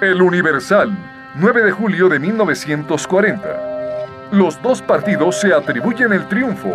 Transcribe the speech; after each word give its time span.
El 0.00 0.22
Universal, 0.22 0.96
9 1.34 1.64
de 1.64 1.72
julio 1.72 2.08
de 2.08 2.20
1940. 2.20 4.28
Los 4.30 4.62
dos 4.62 4.80
partidos 4.80 5.40
se 5.40 5.52
atribuyen 5.52 6.12
el 6.12 6.28
triunfo. 6.28 6.72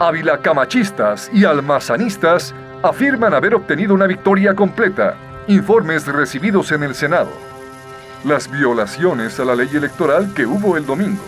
Ávila 0.00 0.38
camachistas 0.38 1.30
y 1.34 1.44
almazanistas 1.44 2.54
afirman 2.82 3.34
haber 3.34 3.54
obtenido 3.54 3.92
una 3.92 4.06
victoria 4.06 4.54
completa. 4.54 5.16
Informes 5.48 6.06
recibidos 6.06 6.72
en 6.72 6.84
el 6.84 6.94
Senado. 6.94 7.28
Las 8.24 8.50
violaciones 8.50 9.38
a 9.38 9.44
la 9.44 9.54
ley 9.54 9.68
electoral 9.74 10.32
que 10.32 10.46
hubo 10.46 10.78
el 10.78 10.86
domingo. 10.86 11.24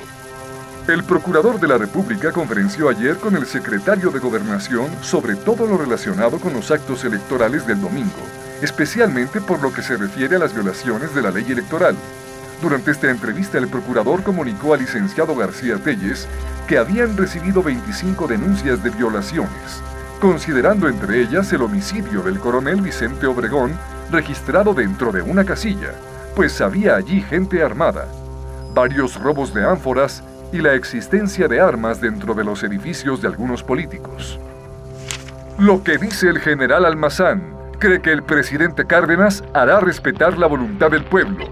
El 0.89 1.05
Procurador 1.05 1.61
de 1.61 1.69
la 1.69 1.77
República 1.77 2.33
conferenció 2.33 2.89
ayer 2.89 3.19
con 3.19 3.37
el 3.37 3.45
secretario 3.45 4.11
de 4.11 4.19
Gobernación 4.19 4.87
sobre 5.03 5.37
todo 5.37 5.67
lo 5.67 5.77
relacionado 5.77 6.39
con 6.39 6.55
los 6.55 6.71
actos 6.71 7.05
electorales 7.05 7.67
del 7.67 7.83
domingo, 7.83 8.25
especialmente 8.63 9.41
por 9.41 9.63
lo 9.63 9.73
que 9.73 9.83
se 9.83 9.97
refiere 9.97 10.37
a 10.37 10.39
las 10.39 10.55
violaciones 10.55 11.15
de 11.15 11.23
la 11.23 11.31
ley 11.31 11.47
electoral. 11.49 11.97
Durante 12.61 12.91
esta 12.91 13.09
entrevista, 13.11 13.59
el 13.59 13.69
procurador 13.69 14.23
comunicó 14.23 14.75
al 14.75 14.81
licenciado 14.81 15.37
García 15.37 15.77
Telles 15.77 16.27
que 16.67 16.79
habían 16.79 17.17
recibido 17.17 17.63
25 17.63 18.27
denuncias 18.27 18.83
de 18.83 18.91
violaciones, 18.91 19.83
considerando 20.21 20.89
entre 20.89 21.21
ellas 21.21 21.53
el 21.53 21.63
homicidio 21.63 22.23
del 22.23 22.41
coronel 22.41 22.81
Vicente 22.81 23.27
Obregón, 23.27 23.79
registrado 24.11 24.75
dentro 24.75 25.13
de 25.13 25.23
una 25.23 25.45
casilla, 25.45 25.93
pues 26.35 26.61
había 26.61 26.97
allí 26.97 27.23
gente 27.23 27.63
armada, 27.63 28.09
varios 28.75 29.21
robos 29.21 29.55
de 29.55 29.65
ánforas 29.65 30.23
y 30.53 30.59
la 30.59 30.75
existencia 30.75 31.47
de 31.47 31.61
armas 31.61 32.01
dentro 32.01 32.35
de 32.35 32.45
los 32.45 32.63
edificios 32.65 33.23
de 33.23 33.29
algunos 33.29 33.63
políticos. 33.63 34.41
Lo 35.59 35.83
que 35.83 35.99
dice 35.99 36.29
el 36.29 36.39
general 36.39 36.85
Almazán 36.85 37.58
cree 37.79 38.01
que 38.01 38.13
el 38.13 38.23
presidente 38.23 38.87
Cárdenas 38.87 39.45
hará 39.55 39.81
respetar 39.81 40.37
la 40.37 40.47
voluntad 40.47 40.91
del 40.91 41.05
pueblo. 41.05 41.47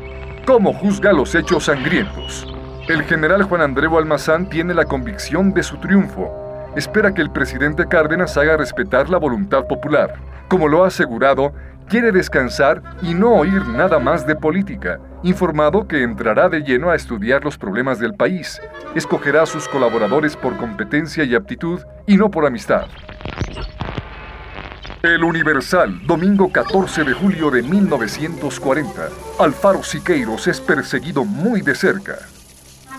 ¿Cómo 0.44 0.72
juzga 0.72 1.12
los 1.12 1.34
hechos 1.34 1.64
sangrientos? 1.64 2.52
El 2.88 3.02
general 3.04 3.44
Juan 3.44 3.62
Andreu 3.62 3.96
Almazán 3.96 4.48
tiene 4.48 4.74
la 4.74 4.84
convicción 4.84 5.52
de 5.52 5.62
su 5.62 5.76
triunfo. 5.78 6.32
Espera 6.76 7.14
que 7.14 7.22
el 7.22 7.30
presidente 7.30 7.86
Cárdenas 7.86 8.36
haga 8.36 8.56
respetar 8.56 9.08
la 9.08 9.18
voluntad 9.18 9.66
popular. 9.66 10.14
Como 10.48 10.68
lo 10.68 10.84
ha 10.84 10.88
asegurado, 10.88 11.52
quiere 11.88 12.12
descansar 12.12 12.82
y 13.02 13.14
no 13.14 13.34
oír 13.34 13.66
nada 13.68 13.98
más 13.98 14.26
de 14.26 14.36
política, 14.36 14.98
informado 15.22 15.88
que 15.88 16.02
entrará 16.02 16.48
de 16.48 16.62
lleno 16.62 16.90
a 16.90 16.96
estudiar 16.96 17.44
los 17.44 17.56
problemas 17.56 17.98
del 17.98 18.14
país, 18.14 18.60
escogerá 18.94 19.42
a 19.42 19.46
sus 19.46 19.68
colaboradores 19.68 20.36
por 20.36 20.56
competencia 20.56 21.24
y 21.24 21.34
aptitud 21.34 21.80
y 22.06 22.16
no 22.16 22.30
por 22.30 22.46
amistad. 22.46 22.86
El 25.02 25.22
Universal, 25.22 26.06
domingo 26.06 26.50
14 26.50 27.04
de 27.04 27.12
julio 27.12 27.50
de 27.50 27.62
1940. 27.62 29.08
Alfaro 29.38 29.82
Siqueiros 29.82 30.46
es 30.46 30.60
perseguido 30.60 31.24
muy 31.24 31.60
de 31.60 31.74
cerca. 31.74 32.16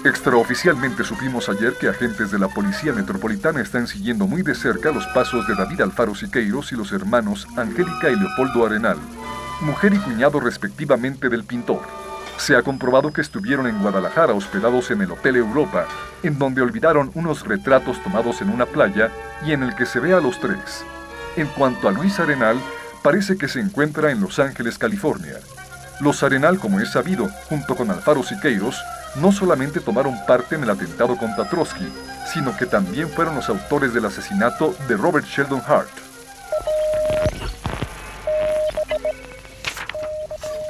Extraoficialmente 0.05 1.03
supimos 1.03 1.49
ayer 1.49 1.73
que 1.73 1.89
agentes 1.89 2.29
de 2.31 2.37
la 2.37 2.49
Policía 2.49 2.93
Metropolitana 2.93 3.61
están 3.61 3.87
siguiendo 3.87 4.27
muy 4.27 4.43
de 4.43 4.53
cerca 4.53 4.91
los 4.91 5.05
pasos 5.07 5.47
de 5.47 5.55
David 5.55 5.81
Alfaro 5.81 6.13
Siqueiros 6.13 6.71
y 6.71 6.75
los 6.75 6.91
hermanos 6.91 7.47
Angélica 7.57 8.09
y 8.09 8.15
Leopoldo 8.15 8.65
Arenal, 8.65 8.97
mujer 9.61 9.93
y 9.95 9.97
cuñado 9.97 10.39
respectivamente 10.39 11.29
del 11.29 11.43
pintor. 11.43 11.81
Se 12.37 12.55
ha 12.55 12.61
comprobado 12.61 13.11
que 13.11 13.21
estuvieron 13.21 13.65
en 13.65 13.81
Guadalajara 13.81 14.33
hospedados 14.33 14.91
en 14.91 15.01
el 15.01 15.11
Hotel 15.11 15.37
Europa, 15.37 15.87
en 16.21 16.37
donde 16.37 16.61
olvidaron 16.61 17.09
unos 17.15 17.43
retratos 17.45 18.01
tomados 18.03 18.41
en 18.41 18.49
una 18.49 18.67
playa 18.67 19.11
y 19.45 19.51
en 19.51 19.63
el 19.63 19.75
que 19.75 19.87
se 19.87 19.99
ve 19.99 20.13
a 20.13 20.21
los 20.21 20.39
tres. 20.39 20.85
En 21.37 21.45
cuanto 21.49 21.87
a 21.87 21.91
Luis 21.91 22.19
Arenal, 22.19 22.59
parece 23.03 23.37
que 23.37 23.47
se 23.47 23.59
encuentra 23.59 24.09
en 24.09 24.19
Los 24.19 24.39
Ángeles, 24.39 24.79
California. 24.79 25.35
Los 25.99 26.23
Arenal, 26.23 26.57
como 26.57 26.79
es 26.79 26.91
sabido, 26.91 27.29
junto 27.47 27.75
con 27.75 27.91
Alfaro 27.91 28.23
Siqueiros, 28.23 28.81
no 29.21 29.31
solamente 29.31 29.79
tomaron 29.79 30.15
parte 30.25 30.55
en 30.55 30.63
el 30.63 30.69
atentado 30.71 31.15
contra 31.15 31.47
Trotsky, 31.47 31.87
sino 32.33 32.57
que 32.57 32.65
también 32.65 33.07
fueron 33.07 33.35
los 33.35 33.49
autores 33.49 33.93
del 33.93 34.05
asesinato 34.05 34.75
de 34.87 34.97
Robert 34.97 35.27
Sheldon 35.27 35.61
Hart. 35.67 35.89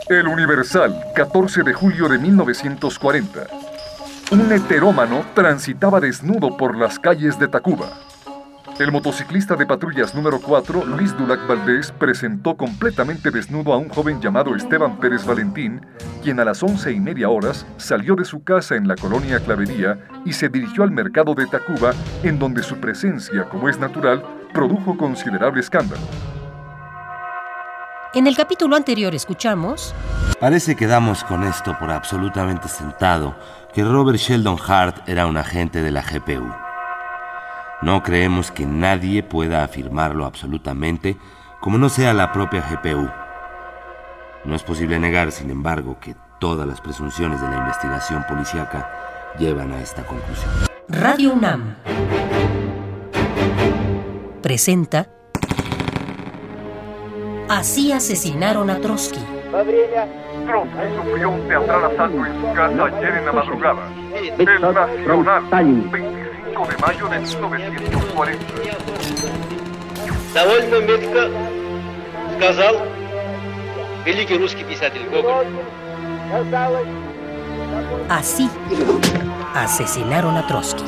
El 0.09 0.27
Universal, 0.27 1.01
14 1.15 1.63
de 1.63 1.73
julio 1.73 2.09
de 2.09 2.17
1940. 2.17 3.47
Un 4.31 4.51
heterómano 4.51 5.25
transitaba 5.33 6.01
desnudo 6.01 6.57
por 6.57 6.75
las 6.75 6.99
calles 6.99 7.39
de 7.39 7.47
Tacuba. 7.47 8.06
El 8.79 8.91
motociclista 8.91 9.55
de 9.55 9.65
patrullas 9.65 10.13
número 10.13 10.39
4, 10.39 10.85
Luis 10.85 11.17
Dulac 11.17 11.47
Valdés, 11.47 11.91
presentó 11.91 12.55
completamente 12.55 13.31
desnudo 13.31 13.73
a 13.73 13.77
un 13.77 13.89
joven 13.89 14.21
llamado 14.21 14.55
Esteban 14.55 14.99
Pérez 14.99 15.25
Valentín, 15.25 15.83
quien 16.21 16.39
a 16.39 16.45
las 16.45 16.61
once 16.61 16.91
y 16.91 16.99
media 16.99 17.27
horas 17.27 17.65
salió 17.77 18.15
de 18.15 18.23
su 18.23 18.43
casa 18.43 18.75
en 18.75 18.87
la 18.87 18.95
colonia 18.95 19.39
Clavería 19.39 19.97
y 20.25 20.33
se 20.33 20.49
dirigió 20.49 20.83
al 20.83 20.91
mercado 20.91 21.33
de 21.33 21.47
Tacuba, 21.47 21.91
en 22.21 22.37
donde 22.37 22.61
su 22.61 22.77
presencia, 22.77 23.49
como 23.49 23.67
es 23.67 23.79
natural, 23.79 24.23
produjo 24.53 24.95
considerable 24.95 25.59
escándalo. 25.59 26.01
En 28.13 28.27
el 28.27 28.37
capítulo 28.37 28.75
anterior 28.75 29.15
escuchamos... 29.15 29.95
Parece 30.39 30.75
que 30.75 30.85
damos 30.85 31.23
con 31.23 31.43
esto 31.43 31.75
por 31.79 31.89
absolutamente 31.89 32.67
sentado 32.67 33.35
que 33.73 33.83
Robert 33.83 34.19
Sheldon 34.19 34.59
Hart 34.67 35.09
era 35.09 35.25
un 35.25 35.37
agente 35.37 35.81
de 35.81 35.89
la 35.89 36.03
GPU. 36.03 36.66
No 37.81 38.01
creemos 38.01 38.49
que 38.51 38.65
nadie 38.65 39.21
pueda 39.21 39.63
afirmarlo 39.63 40.25
absolutamente 40.25 41.15
como 41.59 41.77
no 41.77 41.89
sea 41.89 42.13
la 42.13 42.31
propia 42.31 42.61
GPU. 42.61 43.07
No 44.45 44.55
es 44.55 44.63
posible 44.63 44.97
negar, 44.99 45.31
sin 45.31 45.51
embargo, 45.51 45.99
que 45.99 46.15
todas 46.39 46.67
las 46.67 46.81
presunciones 46.81 47.39
de 47.39 47.47
la 47.49 47.57
investigación 47.57 48.25
policíaca 48.27 48.89
llevan 49.37 49.71
a 49.71 49.81
esta 49.81 50.03
conclusión. 50.03 50.49
Radio 50.89 51.33
UNAM 51.33 51.75
presenta 54.41 55.07
Así 57.49 57.91
asesinaron 57.91 58.69
a 58.69 58.79
Trotsky. 58.79 59.19
Trotsky 60.45 60.95
sufrió 60.95 61.29
un 61.29 61.47
teatral 61.47 61.85
asalto 61.85 62.25
en 62.25 62.41
su 62.41 62.53
casa 62.53 62.85
ayer 62.85 63.17
en 63.17 63.25
la 63.25 63.31
madrugada. 63.33 63.81
El 64.37 64.61
Nacional, 64.61 65.47
25 66.56 66.66
de 66.66 66.76
mayo 66.78 67.08
de 67.08 67.18
1940. 67.18 68.46
Довольно 70.34 70.80
метко 70.80 71.30
сказал 72.36 72.76
великий 74.04 74.38
русский 74.38 74.64
писатель 74.64 75.06
Гоголь. 75.10 75.46
Así 78.08 78.48
asesinaron 79.54 80.36
a 80.36 80.46
Trotsky. 80.46 80.84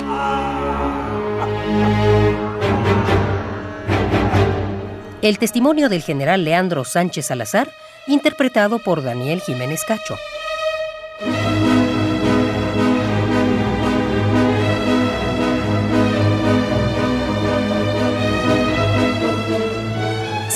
El 5.21 5.39
testimonio 5.39 5.89
del 5.89 6.03
general 6.03 6.45
Leandro 6.45 6.85
Sánchez 6.85 7.27
Salazar, 7.27 7.71
interpretado 8.07 8.79
por 8.79 9.03
Daniel 9.03 9.41
Jiménez 9.41 9.85
Cacho. 9.85 10.17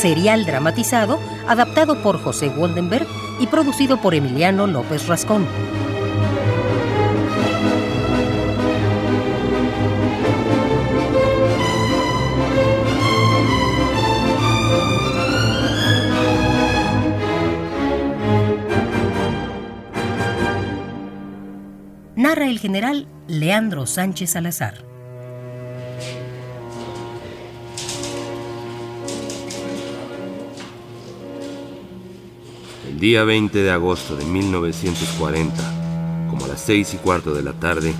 Serial 0.03 0.45
dramatizado, 0.45 1.17
adaptado 1.47 2.03
por 2.03 2.21
José 2.21 2.49
Woldenberg 2.49 3.07
y 3.39 3.47
producido 3.47 4.01
por 4.01 4.13
Emiliano 4.13 4.67
López 4.67 5.07
Rascón. 5.07 5.47
narra 22.17 22.47
el 22.47 22.59
general 22.59 23.07
Leandro 23.27 23.85
Sánchez 23.85 24.31
Salazar. 24.31 24.92
Día 33.03 33.25
20 33.25 33.63
de 33.63 33.69
agosto 33.69 34.15
de 34.15 34.23
1940, 34.23 35.53
como 36.29 36.45
a 36.45 36.47
las 36.47 36.61
seis 36.61 36.93
y 36.93 36.97
cuarto 36.97 37.33
de 37.33 37.43
la 37.43 37.51
tarde, 37.51 37.93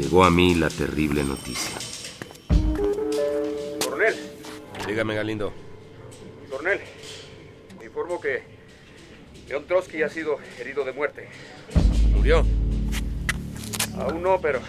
llegó 0.00 0.24
a 0.24 0.30
mí 0.30 0.54
la 0.54 0.70
terrible 0.70 1.22
noticia. 1.24 1.76
Coronel, 3.84 4.14
Dígame, 4.86 5.14
Galindo. 5.14 5.52
coronel, 6.48 6.80
me 7.78 7.84
informo 7.84 8.18
que 8.18 8.44
León 9.46 9.66
Trotsky 9.68 10.02
ha 10.02 10.08
sido 10.08 10.38
herido 10.58 10.86
de 10.86 10.92
muerte. 10.94 11.28
¿Murió? 12.16 12.46
Aún 13.98 14.22
no, 14.22 14.40
pero 14.40 14.60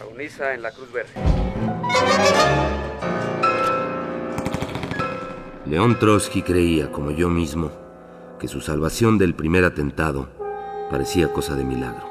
agoniza 0.00 0.54
en 0.54 0.62
la 0.62 0.70
Cruz 0.70 0.92
Verde. 0.92 1.10
León 5.68 5.98
Trotsky 5.98 6.40
creía, 6.40 6.90
como 6.90 7.10
yo 7.10 7.28
mismo, 7.28 7.70
que 8.40 8.48
su 8.48 8.62
salvación 8.62 9.18
del 9.18 9.34
primer 9.34 9.64
atentado 9.64 10.30
parecía 10.90 11.30
cosa 11.30 11.56
de 11.56 11.64
milagro. 11.64 12.08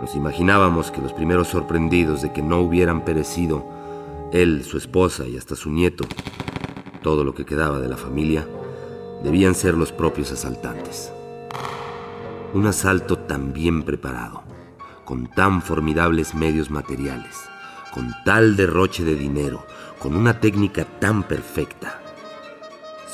Nos 0.00 0.14
imaginábamos 0.14 0.90
que 0.90 1.02
los 1.02 1.12
primeros 1.12 1.48
sorprendidos 1.48 2.22
de 2.22 2.32
que 2.32 2.40
no 2.40 2.60
hubieran 2.60 3.04
perecido 3.04 3.66
él, 4.32 4.64
su 4.64 4.78
esposa 4.78 5.26
y 5.26 5.36
hasta 5.36 5.54
su 5.54 5.70
nieto, 5.70 6.04
todo 7.02 7.24
lo 7.24 7.34
que 7.34 7.44
quedaba 7.44 7.78
de 7.78 7.90
la 7.90 7.98
familia, 7.98 8.48
debían 9.22 9.54
ser 9.54 9.74
los 9.74 9.92
propios 9.92 10.32
asaltantes. 10.32 11.12
Un 12.54 12.66
asalto 12.66 13.18
tan 13.18 13.52
bien 13.52 13.82
preparado, 13.82 14.44
con 15.04 15.26
tan 15.26 15.60
formidables 15.60 16.34
medios 16.34 16.70
materiales, 16.70 17.36
con 17.92 18.14
tal 18.24 18.56
derroche 18.56 19.04
de 19.04 19.14
dinero, 19.14 19.66
con 19.98 20.16
una 20.16 20.40
técnica 20.40 20.86
tan 20.86 21.22
perfecta, 21.24 21.99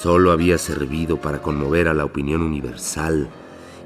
solo 0.06 0.30
había 0.30 0.56
servido 0.56 1.20
para 1.20 1.42
conmover 1.42 1.88
a 1.88 1.92
la 1.92 2.04
opinión 2.04 2.40
universal 2.40 3.28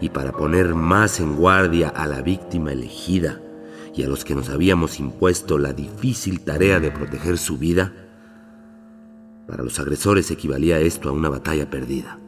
y 0.03 0.11
para 0.11 0.33
poner 0.33 0.75
más 0.75 1.19
en 1.19 1.35
guardia 1.35 1.89
a 1.89 2.07
la 2.07 2.21
víctima 2.21 2.73
elegida 2.73 3.41
y 3.95 4.03
a 4.03 4.07
los 4.07 4.23
que 4.23 4.35
nos 4.35 4.51
habíamos 4.51 5.01
impuesto 5.01 5.57
la 5.57 5.73
difícil 5.73 6.43
tarea 6.43 6.79
de 6.79 6.91
proteger 6.91 7.39
su 7.39 7.57
vida, 7.57 7.95
para 9.49 9.63
los 9.63 9.81
agresores 9.81 10.31
equivalía 10.31 10.79
esto 10.79 11.09
a 11.09 11.13
una 11.13 11.31
batalla 11.31 11.71
perdida. 11.71 12.19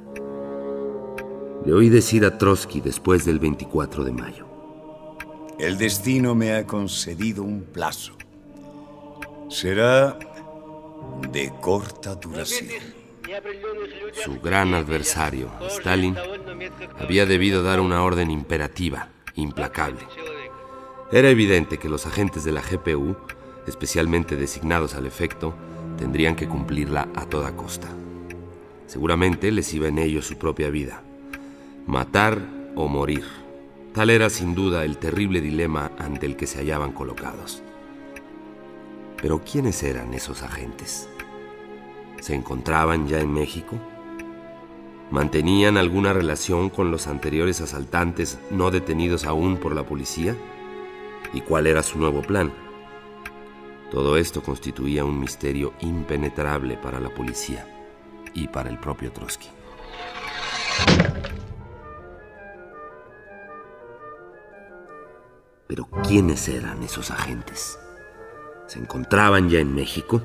Le 1.66 1.74
oí 1.74 1.90
decir 1.90 2.24
a 2.24 2.38
Trotsky 2.38 2.80
después 2.80 3.26
del 3.26 3.40
24 3.40 4.04
de 4.04 4.12
mayo. 4.12 4.46
El 5.58 5.76
destino 5.76 6.34
me 6.34 6.54
ha 6.54 6.66
concedido 6.66 7.42
un 7.42 7.60
plazo. 7.60 8.14
Será 9.50 10.18
de 11.30 11.52
corta 11.60 12.14
duración. 12.14 13.02
Su 14.25 14.40
gran 14.40 14.75
adversario, 14.75 15.50
Stalin, 15.69 16.17
había 16.99 17.26
debido 17.26 17.62
dar 17.62 17.81
una 17.81 18.02
orden 18.02 18.31
imperativa, 18.31 19.08
implacable. 19.34 20.00
Era 21.11 21.29
evidente 21.29 21.79
que 21.79 21.88
los 21.88 22.06
agentes 22.06 22.44
de 22.44 22.52
la 22.52 22.62
GPU, 22.62 23.17
especialmente 23.67 24.37
designados 24.37 24.94
al 24.94 25.06
efecto, 25.06 25.55
tendrían 25.99 26.37
que 26.37 26.49
cumplirla 26.49 27.08
a 27.14 27.26
toda 27.26 27.55
costa. 27.55 27.88
Seguramente 28.87 29.50
les 29.50 29.73
iba 29.75 29.88
en 29.88 29.99
ello 29.99 30.23
su 30.23 30.37
propia 30.37 30.70
vida. 30.70 31.02
Matar 31.87 32.38
o 32.75 32.88
morir. 32.88 33.25
Tal 33.94 34.11
era 34.11 34.31
sin 34.31 34.55
duda 34.55 34.85
el 34.85 34.99
terrible 34.99 35.40
dilema 35.40 35.93
ante 35.99 36.26
el 36.26 36.37
que 36.37 36.46
se 36.46 36.58
hallaban 36.58 36.93
colocados. 36.93 37.62
Pero 39.20 39.43
¿quiénes 39.44 39.82
eran 39.82 40.14
esos 40.14 40.43
agentes? 40.43 41.08
¿Se 42.22 42.36
encontraban 42.36 43.08
ya 43.08 43.19
en 43.19 43.32
México? 43.32 43.76
¿Mantenían 45.10 45.76
alguna 45.76 46.12
relación 46.12 46.70
con 46.70 46.92
los 46.92 47.08
anteriores 47.08 47.60
asaltantes 47.60 48.38
no 48.48 48.70
detenidos 48.70 49.24
aún 49.24 49.56
por 49.56 49.74
la 49.74 49.82
policía? 49.82 50.36
¿Y 51.32 51.40
cuál 51.40 51.66
era 51.66 51.82
su 51.82 51.98
nuevo 51.98 52.22
plan? 52.22 52.52
Todo 53.90 54.16
esto 54.16 54.40
constituía 54.40 55.04
un 55.04 55.19
misterio 55.19 55.72
impenetrable 55.80 56.76
para 56.76 57.00
la 57.00 57.12
policía 57.12 57.66
y 58.34 58.46
para 58.46 58.70
el 58.70 58.78
propio 58.78 59.10
Trotsky. 59.10 59.48
Pero 65.66 65.88
¿quiénes 66.06 66.48
eran 66.48 66.84
esos 66.84 67.10
agentes? 67.10 67.80
¿Se 68.68 68.78
encontraban 68.78 69.50
ya 69.50 69.58
en 69.58 69.75
México? 69.75 70.22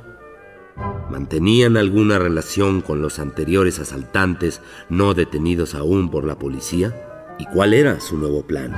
¿Mantenían 1.09 1.77
alguna 1.77 2.19
relación 2.19 2.81
con 2.81 3.01
los 3.01 3.19
anteriores 3.19 3.79
asaltantes 3.79 4.61
no 4.89 5.13
detenidos 5.13 5.73
aún 5.73 6.11
por 6.11 6.25
la 6.25 6.37
policía? 6.37 6.95
¿Y 7.39 7.45
cuál 7.45 7.73
era 7.73 7.99
su 7.99 8.17
nuevo 8.17 8.43
plan? 8.43 8.73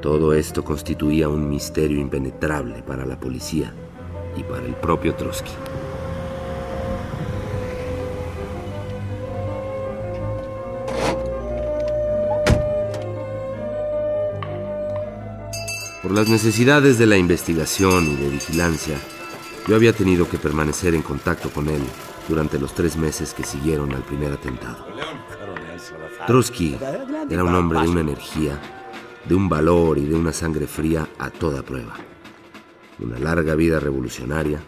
Todo 0.00 0.32
esto 0.32 0.64
constituía 0.64 1.28
un 1.28 1.48
misterio 1.48 2.00
impenetrable 2.00 2.82
para 2.82 3.04
la 3.04 3.20
policía 3.20 3.74
y 4.36 4.42
para 4.42 4.64
el 4.64 4.74
propio 4.74 5.14
Trotsky. 5.14 5.50
Por 16.02 16.12
las 16.12 16.30
necesidades 16.30 16.98
de 16.98 17.06
la 17.06 17.18
investigación 17.18 18.06
y 18.06 18.16
de 18.16 18.30
vigilancia, 18.30 18.96
yo 19.70 19.76
había 19.76 19.92
tenido 19.92 20.28
que 20.28 20.36
permanecer 20.36 20.96
en 20.96 21.02
contacto 21.02 21.48
con 21.48 21.68
él 21.68 21.80
durante 22.28 22.58
los 22.58 22.74
tres 22.74 22.96
meses 22.96 23.32
que 23.32 23.44
siguieron 23.44 23.94
al 23.94 24.02
primer 24.02 24.32
atentado. 24.32 24.84
Trotsky 26.26 26.76
era 27.30 27.44
un 27.44 27.54
hombre 27.54 27.80
de 27.82 27.88
una 27.88 28.00
energía, 28.00 28.60
de 29.24 29.36
un 29.36 29.48
valor 29.48 29.98
y 29.98 30.06
de 30.06 30.16
una 30.16 30.32
sangre 30.32 30.66
fría 30.66 31.08
a 31.20 31.30
toda 31.30 31.62
prueba. 31.62 31.94
Una 32.98 33.20
larga 33.20 33.54
vida 33.54 33.78
revolucionaria, 33.78 34.60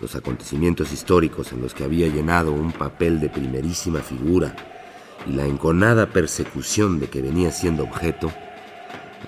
los 0.00 0.16
acontecimientos 0.16 0.90
históricos 0.90 1.52
en 1.52 1.62
los 1.62 1.72
que 1.72 1.84
había 1.84 2.08
llenado 2.08 2.50
un 2.50 2.72
papel 2.72 3.20
de 3.20 3.28
primerísima 3.28 4.00
figura 4.00 4.56
y 5.28 5.32
la 5.34 5.46
enconada 5.46 6.10
persecución 6.10 6.98
de 6.98 7.06
que 7.06 7.22
venía 7.22 7.52
siendo 7.52 7.84
objeto, 7.84 8.32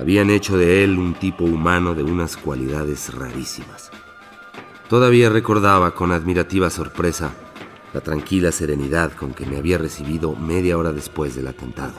habían 0.00 0.30
hecho 0.30 0.58
de 0.58 0.82
él 0.82 0.98
un 0.98 1.14
tipo 1.14 1.44
humano 1.44 1.94
de 1.94 2.02
unas 2.02 2.36
cualidades 2.36 3.14
rarísimas. 3.14 3.92
Todavía 4.88 5.28
recordaba 5.30 5.94
con 5.94 6.12
admirativa 6.12 6.70
sorpresa 6.70 7.32
la 7.92 8.00
tranquila 8.00 8.52
serenidad 8.52 9.12
con 9.12 9.32
que 9.32 9.46
me 9.46 9.56
había 9.56 9.78
recibido 9.78 10.36
media 10.36 10.76
hora 10.76 10.92
después 10.92 11.34
del 11.34 11.48
atentado. 11.48 11.94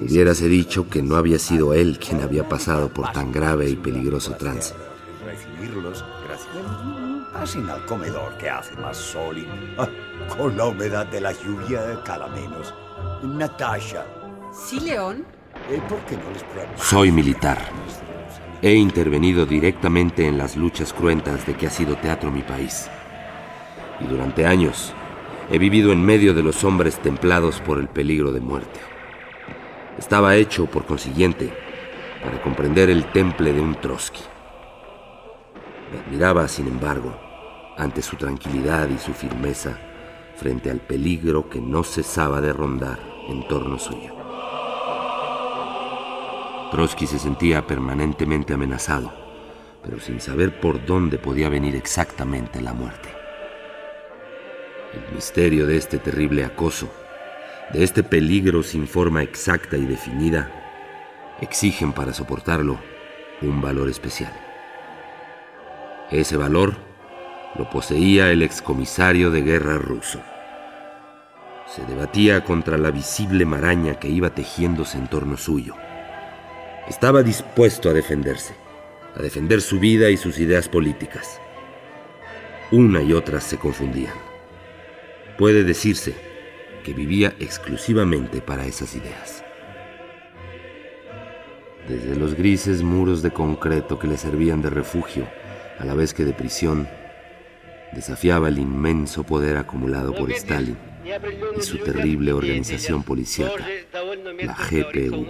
Hubiérase 0.00 0.48
dicho 0.48 0.88
que 0.88 1.02
no 1.02 1.16
había 1.16 1.38
sido 1.38 1.74
él 1.74 1.98
quien 1.98 2.22
había 2.22 2.48
pasado 2.48 2.88
por 2.88 3.12
tan 3.12 3.30
grave 3.30 3.68
y 3.68 3.76
peligroso 3.76 4.32
trance. 4.32 4.74
Recibirlos, 5.24 6.04
gracias. 6.26 6.54
Pasen 7.32 7.70
al 7.70 7.84
comedor 7.86 8.36
que 8.38 8.50
hace 8.50 8.74
más 8.76 8.96
sol 8.96 9.38
y 9.38 9.46
ah, 9.78 9.88
con 10.36 10.56
la 10.56 10.66
humedad 10.66 11.06
de 11.06 11.20
la 11.20 11.32
lluvia 11.32 12.02
cala 12.04 12.26
menos. 12.28 12.74
Natasha. 13.22 14.04
¿Sí, 14.52 14.80
León? 14.80 15.24
Eh, 15.70 15.80
¿Por 15.88 15.98
qué 16.06 16.16
no 16.16 16.22
les? 16.32 16.82
Soy 16.82 17.12
militar. 17.12 17.58
He 18.64 18.74
intervenido 18.74 19.44
directamente 19.44 20.28
en 20.28 20.38
las 20.38 20.56
luchas 20.56 20.92
cruentas 20.92 21.44
de 21.46 21.54
que 21.54 21.66
ha 21.66 21.70
sido 21.70 21.96
teatro 21.96 22.30
mi 22.30 22.42
país. 22.42 22.88
Y 23.98 24.04
durante 24.04 24.46
años 24.46 24.94
he 25.50 25.58
vivido 25.58 25.90
en 25.90 26.00
medio 26.00 26.32
de 26.32 26.44
los 26.44 26.62
hombres 26.62 27.00
templados 27.00 27.60
por 27.60 27.80
el 27.80 27.88
peligro 27.88 28.30
de 28.30 28.38
muerte. 28.38 28.78
Estaba 29.98 30.36
hecho, 30.36 30.66
por 30.66 30.86
consiguiente, 30.86 31.52
para 32.22 32.40
comprender 32.40 32.88
el 32.88 33.06
temple 33.06 33.52
de 33.52 33.60
un 33.60 33.74
Trotsky. 33.74 34.22
Me 35.90 35.98
admiraba, 35.98 36.46
sin 36.46 36.68
embargo, 36.68 37.18
ante 37.76 38.00
su 38.00 38.14
tranquilidad 38.14 38.88
y 38.90 38.98
su 38.98 39.12
firmeza 39.12 39.76
frente 40.36 40.70
al 40.70 40.78
peligro 40.78 41.50
que 41.50 41.60
no 41.60 41.82
cesaba 41.82 42.40
de 42.40 42.52
rondar 42.52 43.00
en 43.28 43.46
torno 43.48 43.76
suyo. 43.80 44.21
Trotsky 46.72 47.06
se 47.06 47.18
sentía 47.18 47.66
permanentemente 47.66 48.54
amenazado, 48.54 49.12
pero 49.84 50.00
sin 50.00 50.22
saber 50.22 50.58
por 50.58 50.86
dónde 50.86 51.18
podía 51.18 51.50
venir 51.50 51.76
exactamente 51.76 52.62
la 52.62 52.72
muerte. 52.72 53.10
El 54.94 55.14
misterio 55.14 55.66
de 55.66 55.76
este 55.76 55.98
terrible 55.98 56.46
acoso, 56.46 56.90
de 57.74 57.84
este 57.84 58.02
peligro 58.02 58.62
sin 58.62 58.88
forma 58.88 59.22
exacta 59.22 59.76
y 59.76 59.84
definida, 59.84 60.50
exigen 61.42 61.92
para 61.92 62.14
soportarlo 62.14 62.78
un 63.42 63.60
valor 63.60 63.90
especial. 63.90 64.32
Ese 66.10 66.38
valor 66.38 66.74
lo 67.54 67.68
poseía 67.68 68.30
el 68.30 68.42
excomisario 68.42 69.30
de 69.30 69.42
guerra 69.42 69.76
ruso. 69.76 70.22
Se 71.66 71.84
debatía 71.84 72.42
contra 72.44 72.78
la 72.78 72.90
visible 72.90 73.44
maraña 73.44 73.96
que 73.96 74.08
iba 74.08 74.30
tejiéndose 74.30 74.96
en 74.96 75.08
torno 75.08 75.36
suyo. 75.36 75.74
Estaba 76.88 77.22
dispuesto 77.22 77.88
a 77.88 77.92
defenderse, 77.92 78.54
a 79.14 79.22
defender 79.22 79.60
su 79.60 79.78
vida 79.78 80.10
y 80.10 80.16
sus 80.16 80.38
ideas 80.38 80.68
políticas. 80.68 81.40
Una 82.72 83.02
y 83.02 83.12
otra 83.12 83.40
se 83.40 83.56
confundían. 83.56 84.14
Puede 85.38 85.62
decirse 85.62 86.14
que 86.82 86.92
vivía 86.92 87.34
exclusivamente 87.38 88.40
para 88.40 88.66
esas 88.66 88.96
ideas. 88.96 89.44
Desde 91.88 92.16
los 92.16 92.34
grises 92.34 92.82
muros 92.82 93.22
de 93.22 93.30
concreto 93.30 93.98
que 93.98 94.08
le 94.08 94.16
servían 94.16 94.60
de 94.60 94.70
refugio, 94.70 95.28
a 95.78 95.84
la 95.84 95.94
vez 95.94 96.12
que 96.12 96.24
de 96.24 96.32
prisión, 96.32 96.88
desafiaba 97.92 98.48
el 98.48 98.58
inmenso 98.58 99.22
poder 99.22 99.56
acumulado 99.56 100.14
por 100.14 100.32
Stalin 100.32 100.76
y 101.56 101.62
su 101.62 101.78
terrible 101.78 102.32
organización 102.32 103.02
policíaca, 103.02 103.66
la 104.42 104.54
GPU. 104.54 105.26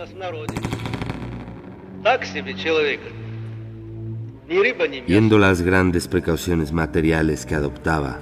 Viendo 5.07 5.39
las 5.39 5.63
grandes 5.63 6.09
precauciones 6.09 6.73
materiales 6.73 7.47
que 7.47 7.55
adoptaba 7.55 8.19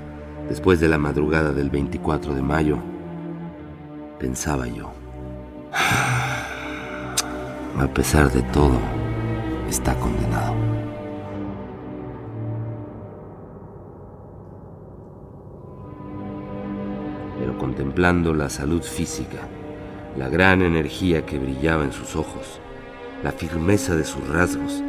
después 0.49 0.81
de 0.81 0.89
la 0.89 0.99
madrugada 0.99 1.53
del 1.53 1.71
24 1.71 2.35
de 2.35 2.43
mayo, 2.43 2.79
Pensaba 4.21 4.69
yo. 4.69 4.93
A 7.79 7.89
pesar 7.95 8.31
de 8.31 8.43
todo, 8.53 8.79
está 9.67 9.95
condenado. 9.95 10.55
Pero 17.39 17.57
contemplando 17.57 18.35
la 18.35 18.51
salud 18.51 18.83
física, 18.83 19.39
la 20.19 20.29
gran 20.29 20.61
energía 20.61 21.25
que 21.25 21.39
brillaba 21.39 21.85
en 21.85 21.93
sus 21.93 22.17
ojos, 22.17 22.61
la 23.23 23.33
firmeza 23.33 23.97
de 23.97 24.05
sus 24.05 24.27
rasgos, 24.29 24.83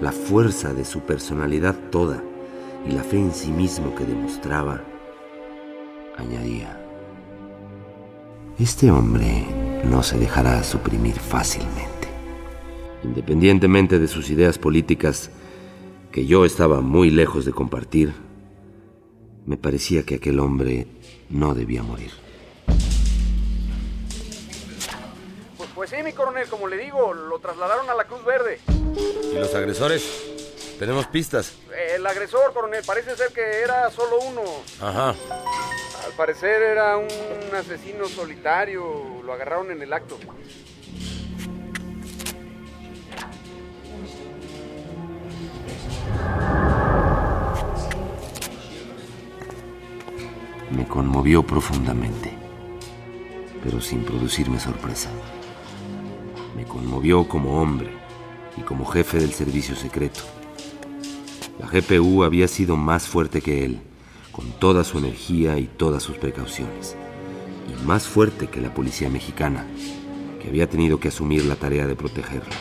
la 0.00 0.12
fuerza 0.12 0.72
de 0.72 0.84
su 0.84 1.00
personalidad 1.00 1.74
toda 1.90 2.22
y 2.88 2.92
la 2.92 3.02
fe 3.02 3.18
en 3.18 3.32
sí 3.32 3.50
mismo 3.50 3.94
que 3.94 4.04
demostraba, 4.04 4.82
añadía, 6.16 6.80
este 8.58 8.90
hombre 8.90 9.46
no 9.84 10.02
se 10.04 10.18
dejará 10.18 10.62
suprimir 10.62 11.14
fácilmente. 11.14 12.08
Independientemente 13.02 13.98
de 13.98 14.06
sus 14.06 14.30
ideas 14.30 14.58
políticas, 14.58 15.30
que 16.12 16.26
yo 16.26 16.44
estaba 16.44 16.80
muy 16.80 17.10
lejos 17.10 17.44
de 17.44 17.52
compartir, 17.52 18.12
me 19.44 19.56
parecía 19.56 20.04
que 20.04 20.14
aquel 20.14 20.38
hombre 20.38 20.86
no 21.28 21.54
debía 21.54 21.82
morir. 21.82 22.12
Pues, 25.84 25.98
sí, 25.98 26.02
mi 26.02 26.14
coronel, 26.14 26.48
como 26.48 26.66
le 26.66 26.78
digo, 26.78 27.12
lo 27.12 27.38
trasladaron 27.40 27.90
a 27.90 27.94
la 27.94 28.04
Cruz 28.04 28.24
Verde. 28.24 28.58
¿Y 29.30 29.34
los 29.34 29.54
agresores? 29.54 30.02
Tenemos 30.78 31.06
pistas. 31.08 31.52
El 31.94 32.06
agresor, 32.06 32.54
coronel, 32.54 32.82
parece 32.86 33.14
ser 33.14 33.34
que 33.34 33.60
era 33.60 33.90
solo 33.90 34.18
uno. 34.20 34.40
Ajá. 34.80 35.10
Al 35.10 36.12
parecer 36.16 36.62
era 36.62 36.96
un 36.96 37.06
asesino 37.54 38.08
solitario. 38.08 39.20
Lo 39.22 39.34
agarraron 39.34 39.72
en 39.72 39.82
el 39.82 39.92
acto. 39.92 40.18
Me 50.70 50.88
conmovió 50.88 51.42
profundamente, 51.42 52.32
pero 53.62 53.82
sin 53.82 54.02
producirme 54.02 54.58
sorpresa. 54.58 55.10
Me 56.56 56.64
conmovió 56.64 57.26
como 57.26 57.60
hombre 57.60 57.90
y 58.56 58.60
como 58.62 58.84
jefe 58.84 59.18
del 59.18 59.32
servicio 59.32 59.74
secreto. 59.74 60.20
La 61.58 61.68
GPU 61.68 62.24
había 62.24 62.48
sido 62.48 62.76
más 62.76 63.08
fuerte 63.08 63.40
que 63.40 63.64
él, 63.64 63.80
con 64.32 64.50
toda 64.52 64.84
su 64.84 64.98
energía 64.98 65.58
y 65.58 65.66
todas 65.66 66.02
sus 66.02 66.16
precauciones, 66.16 66.96
y 67.68 67.86
más 67.86 68.06
fuerte 68.06 68.48
que 68.48 68.60
la 68.60 68.74
policía 68.74 69.08
mexicana, 69.08 69.66
que 70.40 70.48
había 70.48 70.68
tenido 70.68 70.98
que 70.98 71.08
asumir 71.08 71.44
la 71.44 71.56
tarea 71.56 71.86
de 71.86 71.96
protegerlo. 71.96 72.54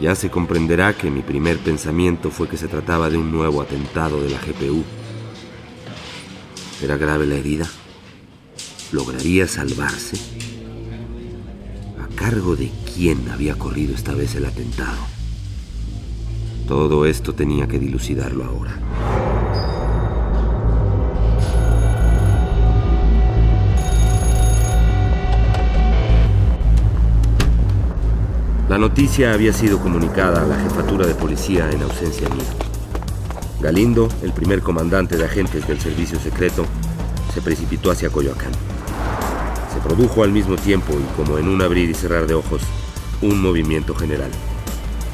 Ya 0.00 0.14
se 0.14 0.30
comprenderá 0.30 0.94
que 0.96 1.10
mi 1.10 1.20
primer 1.20 1.58
pensamiento 1.58 2.30
fue 2.30 2.48
que 2.48 2.56
se 2.56 2.68
trataba 2.68 3.10
de 3.10 3.18
un 3.18 3.30
nuevo 3.30 3.60
atentado 3.60 4.22
de 4.22 4.30
la 4.30 4.38
GPU. 4.38 4.82
¿Era 6.82 6.96
grave 6.96 7.26
la 7.26 7.34
herida? 7.34 7.66
¿Lograría 8.92 9.46
salvarse? 9.46 10.59
¿A 12.20 12.22
cargo 12.22 12.54
de 12.54 12.70
quién 12.94 13.30
había 13.30 13.54
corrido 13.54 13.94
esta 13.94 14.12
vez 14.12 14.34
el 14.34 14.44
atentado? 14.44 14.98
Todo 16.68 17.06
esto 17.06 17.34
tenía 17.34 17.66
que 17.66 17.78
dilucidarlo 17.78 18.44
ahora. 18.44 18.78
La 28.68 28.76
noticia 28.76 29.32
había 29.32 29.54
sido 29.54 29.78
comunicada 29.78 30.42
a 30.42 30.46
la 30.46 30.60
jefatura 30.60 31.06
de 31.06 31.14
policía 31.14 31.70
en 31.70 31.80
ausencia 31.80 32.28
mía. 32.28 32.44
Galindo, 33.62 34.10
el 34.22 34.32
primer 34.34 34.60
comandante 34.60 35.16
de 35.16 35.24
agentes 35.24 35.66
del 35.66 35.80
servicio 35.80 36.20
secreto, 36.20 36.66
se 37.32 37.40
precipitó 37.40 37.90
hacia 37.90 38.10
Coyoacán. 38.10 38.52
Produjo 39.82 40.22
al 40.22 40.32
mismo 40.32 40.56
tiempo 40.56 40.92
y 40.92 41.16
como 41.16 41.38
en 41.38 41.48
un 41.48 41.62
abrir 41.62 41.90
y 41.90 41.94
cerrar 41.94 42.26
de 42.26 42.34
ojos, 42.34 42.62
un 43.22 43.40
movimiento 43.40 43.94
general. 43.94 44.30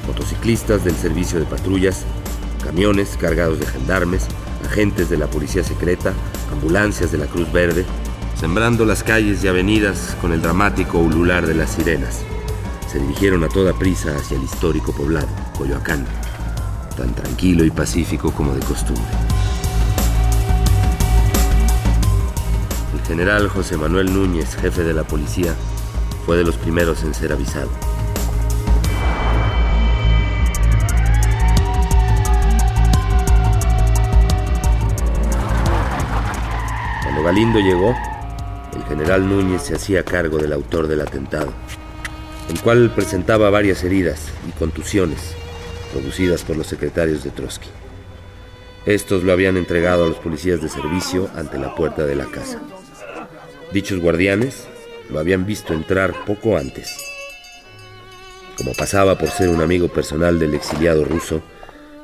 Motociclistas 0.07 0.85
del 0.85 0.95
servicio 0.95 1.39
de 1.39 1.47
patrullas, 1.47 2.05
camiones 2.65 3.17
cargados 3.19 3.61
de 3.61 3.67
gendarmes, 3.67 4.27
agentes 4.65 5.09
de 5.09 5.19
la 5.19 5.29
policía 5.29 5.63
secreta, 5.63 6.13
ambulancias 6.53 7.13
de 7.13 7.19
la 7.19 7.27
Cruz 7.27 7.51
Verde, 7.53 7.85
sembrando 8.39 8.85
las 8.85 9.03
calles 9.03 9.43
y 9.45 9.49
avenidas 9.49 10.17
con 10.21 10.33
el 10.33 10.43
dramático 10.43 10.99
ulular 10.99 11.47
de 11.47 11.55
las 11.55 11.71
sirenas. 11.71 12.23
Se 12.91 12.99
dirigieron 12.99 13.45
a 13.45 13.49
toda 13.49 13.73
prisa 13.73 14.15
hacia 14.17 14.37
el 14.37 14.45
histórico 14.45 14.93
poblado, 14.93 15.29
Coyoacán, 15.57 16.07
tan 16.97 17.15
tranquilo 17.15 17.65
y 17.65 17.71
pacífico 17.71 18.33
como 18.33 18.55
de 18.55 18.61
costumbre. 18.61 19.26
General 23.07 23.49
José 23.49 23.77
Manuel 23.77 24.13
Núñez, 24.13 24.57
jefe 24.57 24.83
de 24.83 24.93
la 24.93 25.05
policía, 25.05 25.55
fue 26.25 26.37
de 26.37 26.45
los 26.45 26.57
primeros 26.57 27.05
en 27.05 27.15
ser 27.15 27.33
avisado. 27.33 27.71
Cuando 37.05 37.23
Galindo 37.23 37.61
llegó, 37.61 37.95
el 38.75 38.83
general 38.85 39.29
Núñez 39.29 39.63
se 39.63 39.77
hacía 39.77 40.05
cargo 40.05 40.39
del 40.39 40.53
autor 40.53 40.89
del 40.89 41.01
atentado, 41.01 41.53
el 42.49 42.61
cual 42.61 42.91
presentaba 42.93 43.51
varias 43.51 43.85
heridas 43.85 44.33
y 44.49 44.53
contusiones 44.59 45.37
producidas 45.93 46.43
por 46.43 46.57
los 46.57 46.67
secretarios 46.67 47.23
de 47.23 47.31
Trotsky. 47.31 47.69
Estos 48.85 49.23
lo 49.23 49.33
habían 49.33 49.57
entregado 49.57 50.05
a 50.05 50.09
los 50.09 50.19
policías 50.19 50.61
de 50.61 50.69
servicio 50.69 51.31
ante 51.37 51.59
la 51.59 51.75
puerta 51.75 52.05
de 52.05 52.17
la 52.17 52.27
casa. 52.27 52.61
Dichos 53.73 54.01
guardianes 54.01 54.67
lo 55.11 55.19
habían 55.19 55.45
visto 55.47 55.75
entrar 55.75 56.25
poco 56.25 56.57
antes. 56.57 56.97
Como 58.57 58.73
pasaba 58.75 59.19
por 59.19 59.29
ser 59.29 59.49
un 59.49 59.61
amigo 59.61 59.89
personal 59.89 60.39
del 60.39 60.55
exiliado 60.55 61.05
ruso, 61.05 61.43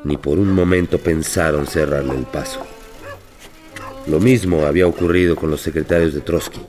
ni 0.04 0.16
por 0.16 0.38
un 0.38 0.52
momento 0.52 0.98
pensaron 0.98 1.66
cerrarle 1.66 2.16
el 2.16 2.24
paso. 2.24 2.60
Lo 4.06 4.18
mismo 4.18 4.66
había 4.66 4.86
ocurrido 4.86 5.36
con 5.36 5.50
los 5.50 5.60
secretarios 5.60 6.12
de 6.12 6.20
Trotsky, 6.20 6.60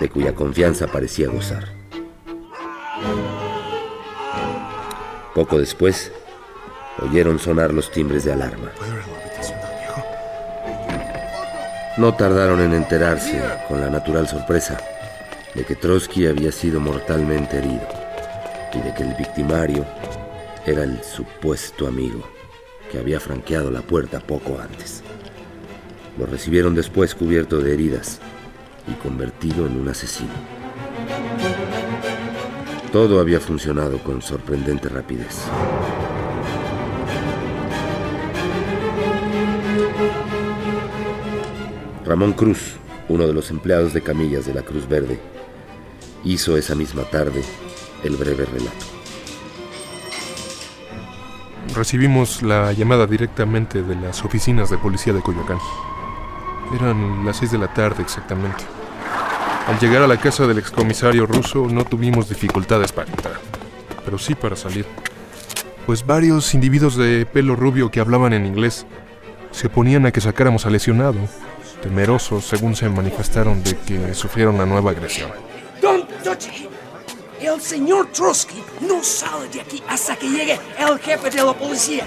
de 0.00 0.08
cuya 0.08 0.34
confianza 0.34 0.88
parecía 0.88 1.28
gozar. 1.28 1.68
Poco 5.34 5.58
después, 5.58 6.10
oyeron 7.00 7.38
sonar 7.38 7.72
los 7.72 7.90
timbres 7.90 8.24
de 8.24 8.32
alarma. 8.32 8.72
No 11.96 12.14
tardaron 12.14 12.60
en 12.60 12.74
enterarse, 12.74 13.40
con 13.68 13.80
la 13.80 13.88
natural 13.88 14.28
sorpresa, 14.28 14.76
de 15.54 15.64
que 15.64 15.74
Trotsky 15.74 16.26
había 16.26 16.52
sido 16.52 16.78
mortalmente 16.78 17.56
herido 17.56 17.88
y 18.74 18.80
de 18.80 18.92
que 18.92 19.02
el 19.02 19.14
victimario 19.14 19.86
era 20.66 20.84
el 20.84 21.02
supuesto 21.02 21.86
amigo 21.86 22.22
que 22.92 22.98
había 22.98 23.18
franqueado 23.18 23.70
la 23.70 23.80
puerta 23.80 24.20
poco 24.20 24.58
antes. 24.60 25.02
Lo 26.18 26.26
recibieron 26.26 26.74
después 26.74 27.14
cubierto 27.14 27.60
de 27.60 27.72
heridas 27.72 28.20
y 28.86 28.92
convertido 29.02 29.66
en 29.66 29.80
un 29.80 29.88
asesino. 29.88 30.34
Todo 32.92 33.20
había 33.20 33.40
funcionado 33.40 33.98
con 34.04 34.20
sorprendente 34.20 34.90
rapidez. 34.90 35.46
Ramón 42.06 42.34
Cruz, 42.34 42.76
uno 43.08 43.26
de 43.26 43.32
los 43.32 43.50
empleados 43.50 43.92
de 43.92 44.00
camillas 44.00 44.46
de 44.46 44.54
la 44.54 44.62
Cruz 44.62 44.88
Verde, 44.88 45.18
hizo 46.22 46.56
esa 46.56 46.76
misma 46.76 47.02
tarde 47.02 47.42
el 48.04 48.16
breve 48.16 48.44
relato. 48.44 48.86
Recibimos 51.74 52.42
la 52.42 52.72
llamada 52.72 53.08
directamente 53.08 53.82
de 53.82 53.96
las 53.96 54.24
oficinas 54.24 54.70
de 54.70 54.78
policía 54.78 55.12
de 55.12 55.20
Coyoacán. 55.20 55.58
Eran 56.78 57.24
las 57.24 57.38
seis 57.38 57.50
de 57.50 57.58
la 57.58 57.74
tarde 57.74 58.04
exactamente. 58.04 58.64
Al 59.66 59.80
llegar 59.80 60.02
a 60.02 60.06
la 60.06 60.16
casa 60.16 60.46
del 60.46 60.58
excomisario 60.58 61.26
ruso 61.26 61.66
no 61.68 61.84
tuvimos 61.84 62.28
dificultades 62.28 62.92
para 62.92 63.10
entrar, 63.10 63.40
pero 64.04 64.16
sí 64.16 64.36
para 64.36 64.54
salir. 64.54 64.86
Pues 65.86 66.06
varios 66.06 66.54
individuos 66.54 66.96
de 66.96 67.26
pelo 67.26 67.56
rubio 67.56 67.90
que 67.90 67.98
hablaban 67.98 68.32
en 68.32 68.46
inglés 68.46 68.86
se 69.50 69.66
oponían 69.66 70.06
a 70.06 70.12
que 70.12 70.20
sacáramos 70.20 70.66
al 70.66 70.72
lesionado, 70.72 71.18
temerosos 71.86 72.44
según 72.44 72.74
se 72.74 72.88
manifestaron 72.88 73.62
de 73.62 73.76
que 73.76 74.12
sufrieron 74.12 74.56
una 74.56 74.66
nueva 74.66 74.90
agresión. 74.90 75.30
Don 75.80 76.00
Dutch, 76.24 76.48
el 77.40 77.60
señor 77.60 78.08
Trotsky 78.12 78.60
no 78.80 79.04
sale 79.04 79.48
de 79.52 79.60
aquí 79.60 79.80
hasta 79.88 80.16
que 80.16 80.28
llegue 80.28 80.58
el 80.78 80.98
jefe 80.98 81.30
de 81.30 81.44
la 81.44 81.52
policía. 81.52 82.04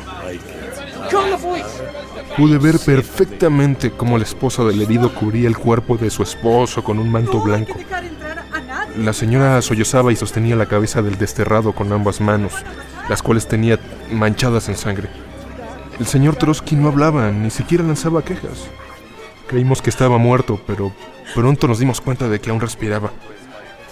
Con 1.10 1.32
la 1.32 1.38
policía. 1.38 1.94
Pude 2.36 2.58
ver 2.58 2.78
perfectamente 2.80 3.92
cómo 3.92 4.18
la 4.18 4.26
esposa 4.26 4.66
del 4.66 4.82
herido 4.82 5.14
cubría 5.14 5.48
el 5.48 5.58
cuerpo 5.58 5.96
de 5.96 6.10
su 6.10 6.24
esposo 6.24 6.84
con 6.84 7.00
un 7.00 7.10
manto 7.10 7.40
blanco. 7.40 7.76
La 8.98 9.14
señora 9.14 9.62
sollozaba 9.62 10.12
y 10.12 10.18
sostenía 10.18 10.58
la 10.58 10.66
cabeza 10.66 11.02
del 11.02 11.18
desterrado 11.18 11.72
con 11.72 11.94
ambas 11.94 12.20
manos, 12.20 12.52
las 13.08 13.24
cuales 13.24 13.48
tenía 13.48 13.80
manchadas 14.12 14.68
en 14.68 14.76
sangre. 14.76 15.08
El 16.00 16.06
señor 16.06 16.36
Trotsky 16.36 16.76
no 16.76 16.90
hablaba, 16.90 17.32
ni 17.32 17.50
siquiera 17.50 17.86
lanzaba 17.86 18.26
quejas. 18.26 18.68
Creímos 19.50 19.82
que 19.82 19.90
estaba 19.90 20.20
muerto, 20.20 20.62
pero 20.68 20.92
pronto 21.34 21.68
nos 21.68 21.80
dimos 21.80 22.02
cuenta 22.02 22.30
de 22.30 22.40
que 22.40 22.52
aún 22.52 22.62
respiraba. 22.62 23.12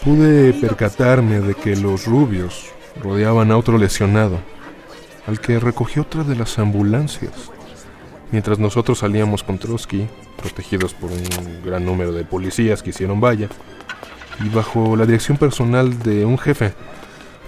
Pude 0.05 0.53
percatarme 0.53 1.39
de 1.39 1.55
que 1.55 1.75
los 1.75 2.05
rubios 2.05 2.67
rodeaban 3.01 3.49
a 3.49 3.57
otro 3.57 3.79
lesionado, 3.79 4.37
al 5.25 5.41
que 5.41 5.59
recogió 5.59 6.03
otra 6.03 6.23
de 6.23 6.35
las 6.35 6.59
ambulancias. 6.59 7.33
Mientras 8.31 8.59
nosotros 8.59 8.99
salíamos 8.99 9.41
con 9.41 9.57
Trotsky, 9.57 10.07
protegidos 10.39 10.93
por 10.93 11.09
un 11.11 11.63
gran 11.65 11.83
número 11.83 12.11
de 12.11 12.23
policías 12.23 12.83
que 12.83 12.91
hicieron 12.91 13.19
valla, 13.19 13.49
y 14.39 14.49
bajo 14.49 14.95
la 14.95 15.07
dirección 15.07 15.37
personal 15.37 15.97
de 16.03 16.23
un 16.23 16.37
jefe, 16.37 16.73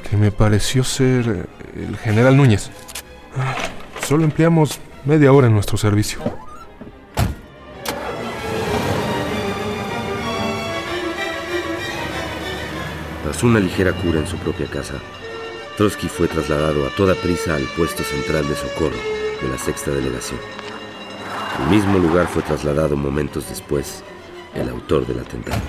que 0.09 0.17
me 0.17 0.31
pareció 0.31 0.83
ser 0.83 1.47
el 1.75 1.95
general 1.97 2.35
Núñez. 2.35 2.71
Solo 4.07 4.23
empleamos 4.23 4.79
media 5.05 5.31
hora 5.31 5.45
en 5.45 5.53
nuestro 5.53 5.77
servicio. 5.77 6.48
Tras 13.29 13.43
una 13.43 13.59
ligera 13.59 13.93
cura 13.93 14.19
en 14.19 14.25
su 14.25 14.37
propia 14.37 14.65
casa, 14.65 14.95
Trotsky 15.77 16.07
fue 16.07 16.27
trasladado 16.27 16.87
a 16.87 16.89
toda 16.95 17.13
prisa 17.13 17.53
al 17.53 17.61
puesto 17.77 18.01
central 18.01 18.49
de 18.49 18.55
socorro 18.55 18.97
de 19.39 19.47
la 19.47 19.57
sexta 19.59 19.91
delegación. 19.91 20.39
Al 21.59 21.69
mismo 21.69 21.99
lugar 21.99 22.25
fue 22.25 22.41
trasladado 22.41 22.95
momentos 22.95 23.47
después 23.47 24.03
el 24.55 24.67
autor 24.67 25.05
del 25.05 25.19
atentado. 25.19 25.61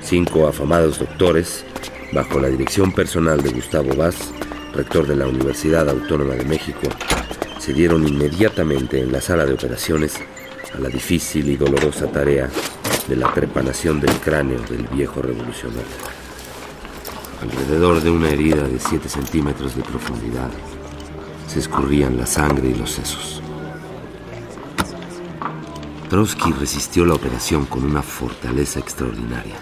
Cinco 0.00 0.46
afamados 0.46 1.00
doctores, 1.00 1.64
bajo 2.12 2.38
la 2.38 2.46
dirección 2.46 2.92
personal 2.92 3.42
de 3.42 3.50
Gustavo 3.50 3.96
Vaz, 3.96 4.30
rector 4.72 5.04
de 5.04 5.16
la 5.16 5.26
Universidad 5.26 5.88
Autónoma 5.88 6.34
de 6.34 6.44
México, 6.44 6.88
se 7.58 7.72
dieron 7.72 8.06
inmediatamente 8.06 9.00
en 9.00 9.10
la 9.10 9.20
sala 9.20 9.46
de 9.46 9.54
operaciones 9.54 10.14
a 10.72 10.78
la 10.78 10.90
difícil 10.90 11.50
y 11.50 11.56
dolorosa 11.56 12.06
tarea 12.06 12.48
de 13.08 13.16
la 13.16 13.34
trepanación 13.34 14.00
del 14.00 14.14
cráneo 14.20 14.60
del 14.60 14.86
viejo 14.86 15.20
revolucionario 15.22 16.15
alrededor 17.46 18.02
de 18.02 18.10
una 18.10 18.28
herida 18.28 18.66
de 18.66 18.78
7 18.78 19.08
centímetros 19.08 19.76
de 19.76 19.82
profundidad, 19.82 20.50
se 21.46 21.60
escurrían 21.60 22.16
la 22.16 22.26
sangre 22.26 22.70
y 22.70 22.74
los 22.74 22.90
sesos. 22.90 23.40
Trotsky 26.10 26.52
resistió 26.52 27.04
la 27.04 27.14
operación 27.14 27.66
con 27.66 27.84
una 27.84 28.02
fortaleza 28.02 28.80
extraordinaria. 28.80 29.56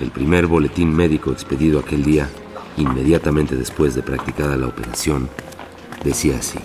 El 0.00 0.10
primer 0.10 0.46
boletín 0.46 0.94
médico 0.94 1.30
expedido 1.30 1.78
aquel 1.78 2.04
día, 2.04 2.28
inmediatamente 2.76 3.54
después 3.54 3.94
de 3.94 4.02
practicada 4.02 4.56
la 4.56 4.66
operación, 4.66 5.28
decía 6.04 6.38
así. 6.38 6.58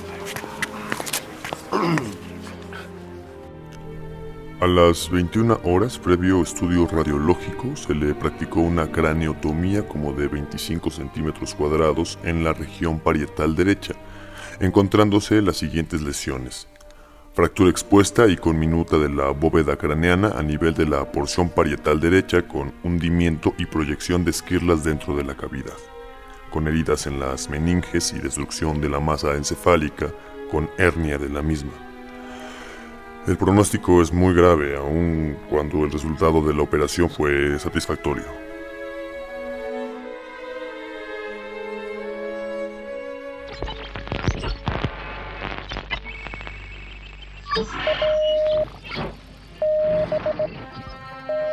A 4.68 4.70
las 4.70 5.10
21 5.10 5.62
horas, 5.64 5.98
previo 5.98 6.42
estudio 6.42 6.88
radiológico, 6.88 7.74
se 7.78 7.96
le 7.96 8.14
practicó 8.14 8.60
una 8.60 8.92
craneotomía 8.92 9.88
como 9.88 10.12
de 10.12 10.28
25 10.28 10.90
centímetros 10.90 11.56
cuadrados 11.56 12.20
en 12.26 12.44
la 12.44 12.52
región 12.52 13.00
parietal 13.00 13.56
derecha, 13.56 13.94
encontrándose 14.60 15.42
las 15.42 15.56
siguientes 15.56 16.02
lesiones. 16.02 16.68
Fractura 17.34 17.70
expuesta 17.70 18.28
y 18.28 18.36
con 18.36 18.60
minuta 18.60 18.98
de 18.98 19.08
la 19.08 19.30
bóveda 19.30 19.78
craneana 19.78 20.34
a 20.36 20.44
nivel 20.44 20.74
de 20.74 20.86
la 20.86 21.10
porción 21.14 21.48
parietal 21.48 22.02
derecha 22.02 22.46
con 22.46 22.74
hundimiento 22.84 23.54
y 23.58 23.68
proyección 23.68 24.26
de 24.26 24.32
esquirlas 24.32 24.84
dentro 24.84 25.16
de 25.16 25.24
la 25.24 25.38
cavidad, 25.38 25.78
con 26.52 26.68
heridas 26.68 27.08
en 27.08 27.22
las 27.22 27.50
meninges 27.50 28.12
y 28.12 28.20
destrucción 28.20 28.82
de 28.82 28.90
la 28.90 29.00
masa 29.00 29.34
encefálica, 29.38 30.12
con 30.52 30.70
hernia 30.78 31.18
de 31.18 31.30
la 31.30 31.42
misma 31.42 31.87
el 33.28 33.38
pronóstico 33.38 34.02
es 34.02 34.14
muy 34.14 34.34
grave, 34.34 34.78
aun 34.78 35.38
cuando 35.50 35.84
el 35.84 35.92
resultado 35.92 36.42
de 36.42 36.54
la 36.54 36.62
operación 36.62 37.10
fue 37.10 37.60
satisfactorio. 37.60 38.24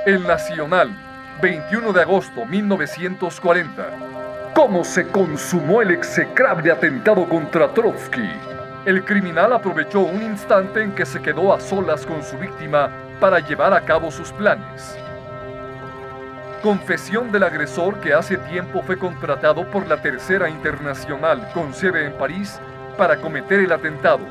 El 0.06 0.22
Nacional, 0.22 0.96
21 1.42 1.92
de 1.92 2.02
agosto 2.02 2.44
1940. 2.44 4.52
¿Cómo 4.54 4.84
se 4.84 5.08
consumó 5.08 5.82
el 5.82 5.90
execrable 5.90 6.70
atentado 6.70 7.28
contra 7.28 7.74
Trotsky? 7.74 8.53
El 8.86 9.02
criminal 9.02 9.54
aprovechó 9.54 10.00
un 10.00 10.22
instante 10.22 10.82
en 10.82 10.94
que 10.94 11.06
se 11.06 11.22
quedó 11.22 11.54
a 11.54 11.60
solas 11.60 12.04
con 12.04 12.22
su 12.22 12.36
víctima 12.36 12.90
para 13.18 13.40
llevar 13.40 13.72
a 13.72 13.80
cabo 13.80 14.10
sus 14.10 14.30
planes. 14.32 14.98
Confesión 16.62 17.32
del 17.32 17.44
agresor 17.44 17.98
que 18.00 18.12
hace 18.12 18.36
tiempo 18.36 18.82
fue 18.82 18.98
contratado 18.98 19.70
por 19.70 19.86
la 19.88 20.02
Tercera 20.02 20.50
Internacional 20.50 21.48
con 21.54 21.72
sede 21.72 22.04
en 22.04 22.12
París 22.12 22.60
para 22.98 23.16
cometer 23.16 23.60
el 23.60 23.72
atentado. 23.72 24.26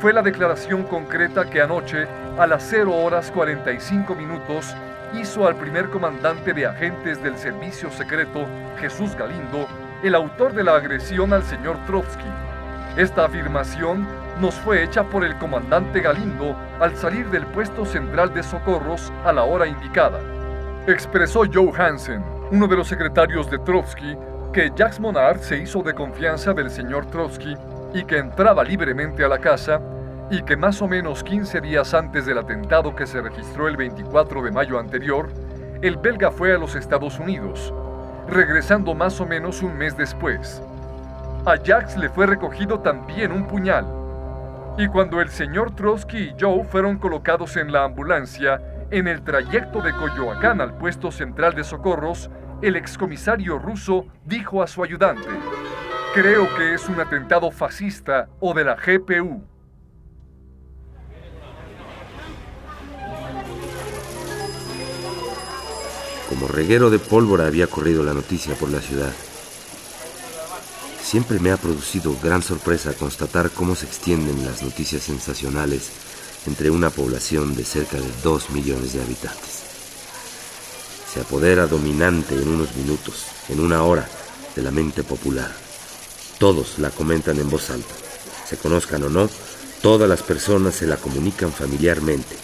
Fue 0.00 0.12
la 0.12 0.22
declaración 0.22 0.82
concreta 0.82 1.48
que 1.48 1.62
anoche, 1.62 2.08
a 2.38 2.46
las 2.48 2.66
0 2.68 2.92
horas 2.92 3.30
45 3.30 4.16
minutos, 4.16 4.74
hizo 5.14 5.46
al 5.46 5.54
primer 5.54 5.90
comandante 5.90 6.52
de 6.52 6.66
agentes 6.66 7.22
del 7.22 7.36
servicio 7.38 7.92
secreto, 7.92 8.46
Jesús 8.80 9.14
Galindo, 9.14 9.68
el 10.02 10.16
autor 10.16 10.54
de 10.54 10.64
la 10.64 10.74
agresión 10.74 11.32
al 11.32 11.44
señor 11.44 11.78
Trotsky. 11.86 12.55
Esta 12.96 13.26
afirmación 13.26 14.06
nos 14.40 14.54
fue 14.54 14.82
hecha 14.82 15.04
por 15.04 15.22
el 15.22 15.36
comandante 15.36 16.00
Galindo 16.00 16.56
al 16.80 16.96
salir 16.96 17.28
del 17.28 17.44
puesto 17.44 17.84
central 17.84 18.32
de 18.32 18.42
socorros 18.42 19.12
a 19.22 19.34
la 19.34 19.44
hora 19.44 19.66
indicada. 19.66 20.18
Expresó 20.86 21.42
Joe 21.52 21.72
Hansen, 21.76 22.24
uno 22.50 22.66
de 22.66 22.76
los 22.76 22.88
secretarios 22.88 23.50
de 23.50 23.58
Trotsky, 23.58 24.16
que 24.50 24.72
Jacques 24.74 24.98
Monard 24.98 25.40
se 25.40 25.58
hizo 25.58 25.82
de 25.82 25.92
confianza 25.92 26.54
del 26.54 26.70
señor 26.70 27.04
Trotsky 27.10 27.54
y 27.92 28.02
que 28.04 28.16
entraba 28.16 28.64
libremente 28.64 29.22
a 29.22 29.28
la 29.28 29.40
casa 29.40 29.78
y 30.30 30.40
que 30.42 30.56
más 30.56 30.80
o 30.80 30.88
menos 30.88 31.22
15 31.22 31.60
días 31.60 31.92
antes 31.92 32.24
del 32.24 32.38
atentado 32.38 32.96
que 32.96 33.06
se 33.06 33.20
registró 33.20 33.68
el 33.68 33.76
24 33.76 34.42
de 34.42 34.50
mayo 34.50 34.78
anterior, 34.78 35.28
el 35.82 35.98
belga 35.98 36.30
fue 36.30 36.54
a 36.54 36.58
los 36.58 36.74
Estados 36.74 37.18
Unidos, 37.18 37.74
regresando 38.26 38.94
más 38.94 39.20
o 39.20 39.26
menos 39.26 39.62
un 39.62 39.76
mes 39.76 39.94
después. 39.98 40.62
A 41.46 41.56
Jax 41.64 41.96
le 41.96 42.08
fue 42.08 42.26
recogido 42.26 42.80
también 42.80 43.30
un 43.30 43.46
puñal. 43.46 43.86
Y 44.78 44.88
cuando 44.88 45.20
el 45.20 45.28
señor 45.28 45.76
Trotsky 45.76 46.18
y 46.18 46.34
Joe 46.38 46.64
fueron 46.64 46.98
colocados 46.98 47.56
en 47.56 47.70
la 47.70 47.84
ambulancia, 47.84 48.60
en 48.90 49.06
el 49.06 49.22
trayecto 49.22 49.80
de 49.80 49.92
Coyoacán 49.92 50.60
al 50.60 50.76
puesto 50.76 51.12
central 51.12 51.54
de 51.54 51.62
socorros, 51.62 52.30
el 52.62 52.74
excomisario 52.74 53.60
ruso 53.60 54.06
dijo 54.24 54.60
a 54.60 54.66
su 54.66 54.82
ayudante, 54.82 55.28
creo 56.14 56.52
que 56.56 56.74
es 56.74 56.88
un 56.88 56.98
atentado 56.98 57.52
fascista 57.52 58.28
o 58.40 58.52
de 58.52 58.64
la 58.64 58.74
GPU. 58.74 59.44
Como 66.28 66.48
reguero 66.48 66.90
de 66.90 66.98
pólvora 66.98 67.46
había 67.46 67.68
corrido 67.68 68.02
la 68.02 68.14
noticia 68.14 68.56
por 68.56 68.68
la 68.68 68.80
ciudad. 68.80 69.12
Siempre 71.06 71.38
me 71.38 71.52
ha 71.52 71.56
producido 71.56 72.16
gran 72.20 72.42
sorpresa 72.42 72.92
constatar 72.92 73.52
cómo 73.52 73.76
se 73.76 73.86
extienden 73.86 74.44
las 74.44 74.64
noticias 74.64 75.04
sensacionales 75.04 75.90
entre 76.48 76.68
una 76.68 76.90
población 76.90 77.54
de 77.54 77.64
cerca 77.64 77.96
de 77.96 78.10
dos 78.24 78.50
millones 78.50 78.92
de 78.92 79.02
habitantes. 79.02 79.62
Se 81.14 81.20
apodera 81.20 81.68
dominante 81.68 82.34
en 82.34 82.48
unos 82.48 82.74
minutos, 82.74 83.26
en 83.48 83.60
una 83.60 83.84
hora, 83.84 84.08
de 84.56 84.62
la 84.62 84.72
mente 84.72 85.04
popular. 85.04 85.54
Todos 86.40 86.80
la 86.80 86.90
comentan 86.90 87.38
en 87.38 87.50
voz 87.50 87.70
alta. 87.70 87.94
Se 88.44 88.56
conozcan 88.56 89.04
o 89.04 89.08
no, 89.08 89.30
todas 89.82 90.08
las 90.08 90.24
personas 90.24 90.74
se 90.74 90.88
la 90.88 90.96
comunican 90.96 91.52
familiarmente 91.52 92.34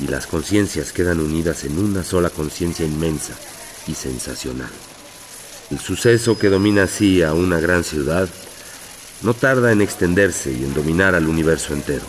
y 0.00 0.08
las 0.08 0.26
conciencias 0.26 0.90
quedan 0.90 1.20
unidas 1.20 1.62
en 1.62 1.78
una 1.78 2.02
sola 2.02 2.30
conciencia 2.30 2.84
inmensa 2.84 3.34
y 3.86 3.94
sensacional. 3.94 4.72
El 5.70 5.80
suceso 5.80 6.38
que 6.38 6.48
domina 6.48 6.84
así 6.84 7.22
a 7.22 7.34
una 7.34 7.58
gran 7.58 7.82
ciudad 7.82 8.28
no 9.22 9.34
tarda 9.34 9.72
en 9.72 9.80
extenderse 9.80 10.52
y 10.52 10.64
en 10.64 10.74
dominar 10.74 11.14
al 11.16 11.26
universo 11.26 11.74
entero. 11.74 12.04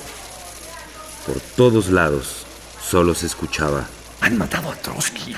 Por 1.25 1.39
todos 1.55 1.89
lados 1.89 2.45
solo 2.81 3.15
se 3.15 3.25
escuchaba. 3.25 3.87
Han 4.21 4.37
matado 4.37 4.71
a 4.71 4.75
Trotsky. 4.75 5.35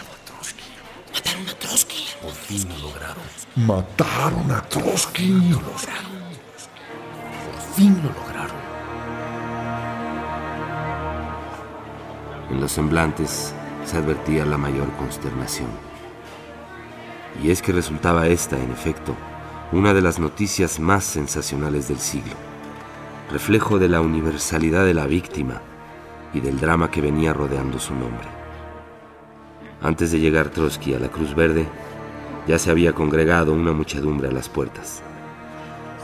Mataron 1.14 1.48
a 1.48 1.54
Trotsky. 1.54 2.06
Por 2.22 2.34
fin 2.34 2.68
lo 2.70 2.78
lograron. 2.90 3.24
Mataron 3.56 4.52
a 4.52 4.62
Trotsky. 4.68 5.28
Lo 5.28 5.62
lograron. 5.62 6.20
Por 7.46 7.76
fin 7.76 8.02
lo 8.04 8.12
lograron. 8.12 8.60
En 12.52 12.60
los 12.60 12.72
semblantes 12.72 13.54
se 13.86 13.98
advertía 13.98 14.46
la 14.46 14.58
mayor 14.58 14.92
consternación. 14.98 15.89
Y 17.42 17.52
es 17.52 17.62
que 17.62 17.72
resultaba 17.72 18.28
esta, 18.28 18.58
en 18.58 18.72
efecto, 18.72 19.16
una 19.72 19.94
de 19.94 20.02
las 20.02 20.20
noticias 20.20 20.80
más 20.80 21.04
sensacionales 21.04 21.88
del 21.88 22.00
siglo, 22.00 22.34
reflejo 23.32 23.80
de 23.80 23.88
la 23.88 24.02
universalidad 24.02 24.86
de 24.86 24.94
la 24.94 25.06
víctima 25.06 25.62
y 26.34 26.42
del 26.42 26.60
drama 26.60 26.92
que 26.92 27.02
venía 27.02 27.34
rodeando 27.34 27.80
su 27.80 27.94
nombre. 27.94 28.28
Antes 29.82 30.12
de 30.12 30.20
llegar 30.20 30.50
Trotsky 30.50 30.94
a 30.94 31.00
la 31.00 31.08
Cruz 31.10 31.34
Verde, 31.36 31.66
ya 32.48 32.60
se 32.60 32.72
había 32.72 32.94
congregado 32.94 33.54
una 33.54 33.72
muchedumbre 33.72 34.28
a 34.28 34.32
las 34.32 34.50
puertas. 34.50 35.02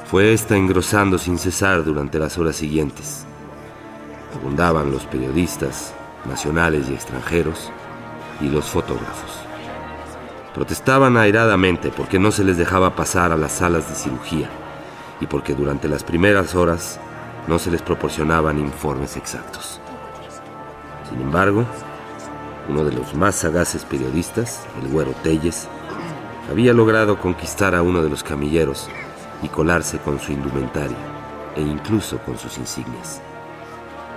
Fue 0.06 0.32
esta 0.32 0.56
engrosando 0.56 1.18
sin 1.18 1.38
cesar 1.38 1.84
durante 1.84 2.20
las 2.20 2.38
horas 2.38 2.56
siguientes. 2.56 3.26
Abundaban 4.40 4.92
los 4.92 5.06
periodistas, 5.06 5.94
nacionales 6.30 6.88
y 6.90 6.94
extranjeros, 6.94 7.72
y 8.40 8.50
los 8.50 8.66
fotógrafos. 8.66 9.45
Protestaban 10.56 11.18
airadamente 11.18 11.92
porque 11.92 12.18
no 12.18 12.32
se 12.32 12.46
les 12.46 12.56
dejaba 12.58 12.96
pasar 12.96 13.34
a 13.34 13.38
las 13.38 13.52
salas 13.52 13.90
de 13.90 13.96
cirugía 13.96 14.50
y 15.20 15.28
porque 15.28 15.54
durante 15.54 15.90
las 15.90 16.06
primeras 16.06 16.56
horas 16.56 16.98
no 17.46 17.60
se 17.60 17.72
les 17.72 17.82
proporcionaban 17.82 18.58
informes 18.58 19.18
exactos. 19.18 19.82
Sin 21.10 21.20
embargo, 21.20 21.66
uno 22.70 22.86
de 22.86 22.94
los 22.94 23.14
más 23.16 23.36
sagaces 23.36 23.84
periodistas, 23.84 24.62
el 24.82 24.88
güero 24.88 25.12
Telles, 25.24 25.68
había 26.50 26.72
logrado 26.72 27.20
conquistar 27.20 27.76
a 27.76 27.82
uno 27.82 28.02
de 28.02 28.10
los 28.10 28.24
camilleros 28.24 28.88
y 29.44 29.50
colarse 29.50 29.98
con 29.98 30.22
su 30.22 30.32
indumentaria 30.32 30.96
e 31.58 31.62
incluso 31.62 32.20
con 32.20 32.38
sus 32.38 32.58
insignias. 32.58 33.22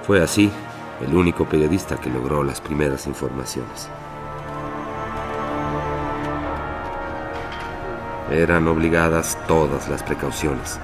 Fue 0.07 0.23
así 0.23 0.53
el 1.05 1.17
único 1.17 1.47
periodista 1.47 1.97
que 1.97 2.11
logró 2.11 2.45
las 2.45 2.61
primeras 2.61 3.09
informaciones. 3.09 3.89
Eran 8.31 8.69
obligadas 8.69 9.39
todas 9.47 9.89
las 9.89 10.03
precauciones. 10.03 10.79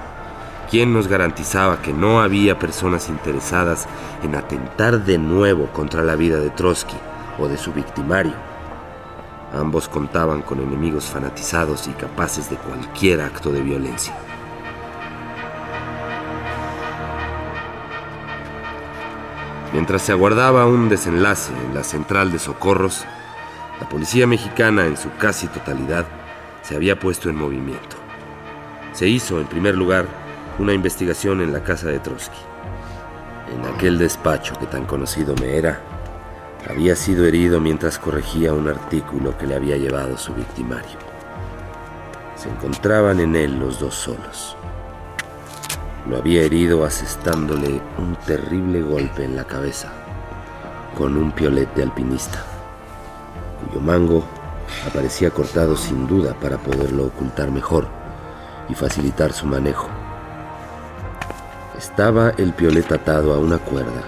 ¿Quién 0.71 0.93
nos 0.93 1.07
garantizaba 1.07 1.79
que 1.81 1.93
no 1.93 2.19
había 2.19 2.57
personas 2.57 3.07
interesadas 3.07 3.87
en 4.23 4.33
atentar 4.33 5.05
de 5.05 5.19
nuevo 5.19 5.67
contra 5.67 6.03
la 6.03 6.15
vida 6.15 6.39
de 6.39 6.49
Trotsky 6.49 6.97
o 7.37 7.47
de 7.47 7.57
su 7.57 7.71
victimario? 7.71 8.33
Ambos 9.53 9.87
contaban 9.87 10.41
con 10.41 10.59
enemigos 10.59 11.05
fanatizados 11.05 11.87
y 11.87 11.91
capaces 11.91 12.49
de 12.49 12.55
cualquier 12.55 13.21
acto 13.21 13.51
de 13.51 13.61
violencia. 13.61 14.15
Mientras 19.71 20.01
se 20.01 20.13
aguardaba 20.13 20.65
un 20.65 20.89
desenlace 20.89 21.53
en 21.67 21.75
la 21.75 21.83
central 21.83 22.31
de 22.31 22.39
socorros, 22.39 23.05
la 23.79 23.87
policía 23.87 24.25
mexicana 24.25 24.87
en 24.87 24.97
su 24.97 25.11
casi 25.17 25.47
totalidad 25.47 26.05
se 26.65 26.75
había 26.75 26.99
puesto 26.99 27.29
en 27.29 27.35
movimiento. 27.35 27.95
Se 28.91 29.07
hizo, 29.07 29.39
en 29.39 29.45
primer 29.45 29.75
lugar, 29.75 30.07
una 30.57 30.73
investigación 30.73 31.41
en 31.41 31.53
la 31.53 31.63
casa 31.63 31.89
de 31.89 31.99
Trotsky. 31.99 32.39
En 33.53 33.65
aquel 33.71 33.99
despacho 33.99 34.57
que 34.57 34.65
tan 34.65 34.85
conocido 34.85 35.35
me 35.35 35.57
era, 35.57 35.79
había 36.67 36.95
sido 36.95 37.25
herido 37.25 37.59
mientras 37.59 37.99
corregía 37.99 38.53
un 38.53 38.67
artículo 38.67 39.37
que 39.37 39.45
le 39.45 39.55
había 39.55 39.77
llevado 39.77 40.17
su 40.17 40.33
victimario. 40.33 40.97
Se 42.35 42.49
encontraban 42.49 43.19
en 43.19 43.35
él 43.35 43.59
los 43.59 43.79
dos 43.79 43.93
solos. 43.93 44.57
Lo 46.09 46.17
había 46.17 46.41
herido 46.41 46.83
asestándole 46.83 47.79
un 47.99 48.15
terrible 48.25 48.81
golpe 48.81 49.23
en 49.23 49.35
la 49.35 49.43
cabeza 49.43 49.91
con 50.97 51.15
un 51.15 51.31
piolete 51.31 51.83
alpinista, 51.83 52.43
cuyo 53.59 53.81
mango 53.81 54.23
aparecía 54.87 55.29
cortado 55.31 55.75
sin 55.75 56.07
duda 56.07 56.33
para 56.33 56.57
poderlo 56.57 57.05
ocultar 57.05 57.51
mejor 57.51 57.87
y 58.69 58.75
facilitar 58.75 59.33
su 59.33 59.45
manejo. 59.45 59.87
Estaba 61.77 62.31
el 62.37 62.53
piolet 62.53 62.91
atado 62.91 63.33
a 63.33 63.39
una 63.39 63.57
cuerda 63.57 64.03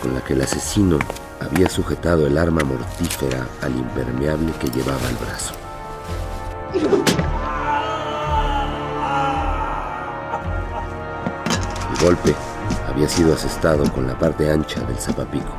con 0.00 0.14
la 0.14 0.20
que 0.22 0.32
el 0.32 0.42
asesino 0.42 0.98
había 1.40 1.68
sujetado 1.68 2.26
el 2.26 2.38
arma 2.38 2.62
mortífera 2.62 3.46
al 3.62 3.76
impermeable 3.76 4.52
que 4.60 4.68
llevaba 4.68 5.06
al 5.08 5.16
brazo. 5.16 5.54
El 11.92 12.04
golpe 12.04 12.34
había 12.88 13.08
sido 13.08 13.34
asestado 13.34 13.90
con 13.92 14.06
la 14.06 14.18
parte 14.18 14.50
ancha 14.50 14.80
del 14.80 14.96
zapapico. 14.96 15.52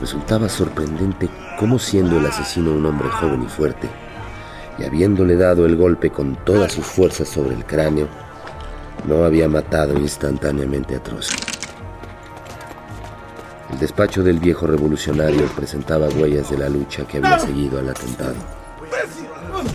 Resultaba 0.00 0.48
sorprendente 0.48 1.28
cómo 1.58 1.78
siendo 1.78 2.18
el 2.18 2.26
asesino 2.26 2.72
un 2.72 2.86
hombre 2.86 3.08
joven 3.08 3.42
y 3.42 3.48
fuerte, 3.48 3.88
y 4.78 4.84
habiéndole 4.84 5.36
dado 5.36 5.66
el 5.66 5.76
golpe 5.76 6.10
con 6.10 6.36
todas 6.44 6.72
sus 6.72 6.84
fuerzas 6.84 7.28
sobre 7.28 7.54
el 7.54 7.64
cráneo, 7.64 8.08
no 9.06 9.24
había 9.24 9.48
matado 9.48 9.98
instantáneamente 9.98 10.96
a 10.96 11.02
Trotsky. 11.02 11.42
El 13.72 13.78
despacho 13.80 14.22
del 14.22 14.38
viejo 14.38 14.66
revolucionario 14.66 15.46
presentaba 15.48 16.08
huellas 16.08 16.50
de 16.50 16.58
la 16.58 16.68
lucha 16.68 17.04
que 17.04 17.18
había 17.18 17.38
seguido 17.38 17.78
al 17.78 17.88
atentado. 17.88 18.36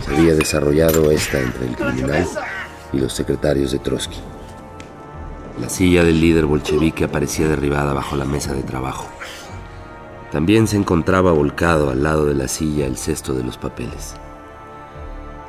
Se 0.04 0.14
había 0.14 0.34
desarrollado 0.34 1.10
esta 1.10 1.38
entre 1.38 1.66
el 1.66 1.76
criminal 1.76 2.26
y 2.92 2.98
los 2.98 3.12
secretarios 3.12 3.72
de 3.72 3.78
Trotsky. 3.80 4.18
La 5.60 5.68
silla 5.68 6.02
del 6.02 6.20
líder 6.20 6.46
bolchevique 6.46 7.04
aparecía 7.04 7.46
derribada 7.48 7.92
bajo 7.92 8.16
la 8.16 8.24
mesa 8.24 8.54
de 8.54 8.62
trabajo. 8.62 9.08
También 10.32 10.66
se 10.66 10.78
encontraba 10.78 11.30
volcado 11.32 11.90
al 11.90 12.02
lado 12.02 12.24
de 12.24 12.32
la 12.32 12.48
silla 12.48 12.86
el 12.86 12.96
cesto 12.96 13.34
de 13.34 13.44
los 13.44 13.58
papeles. 13.58 14.16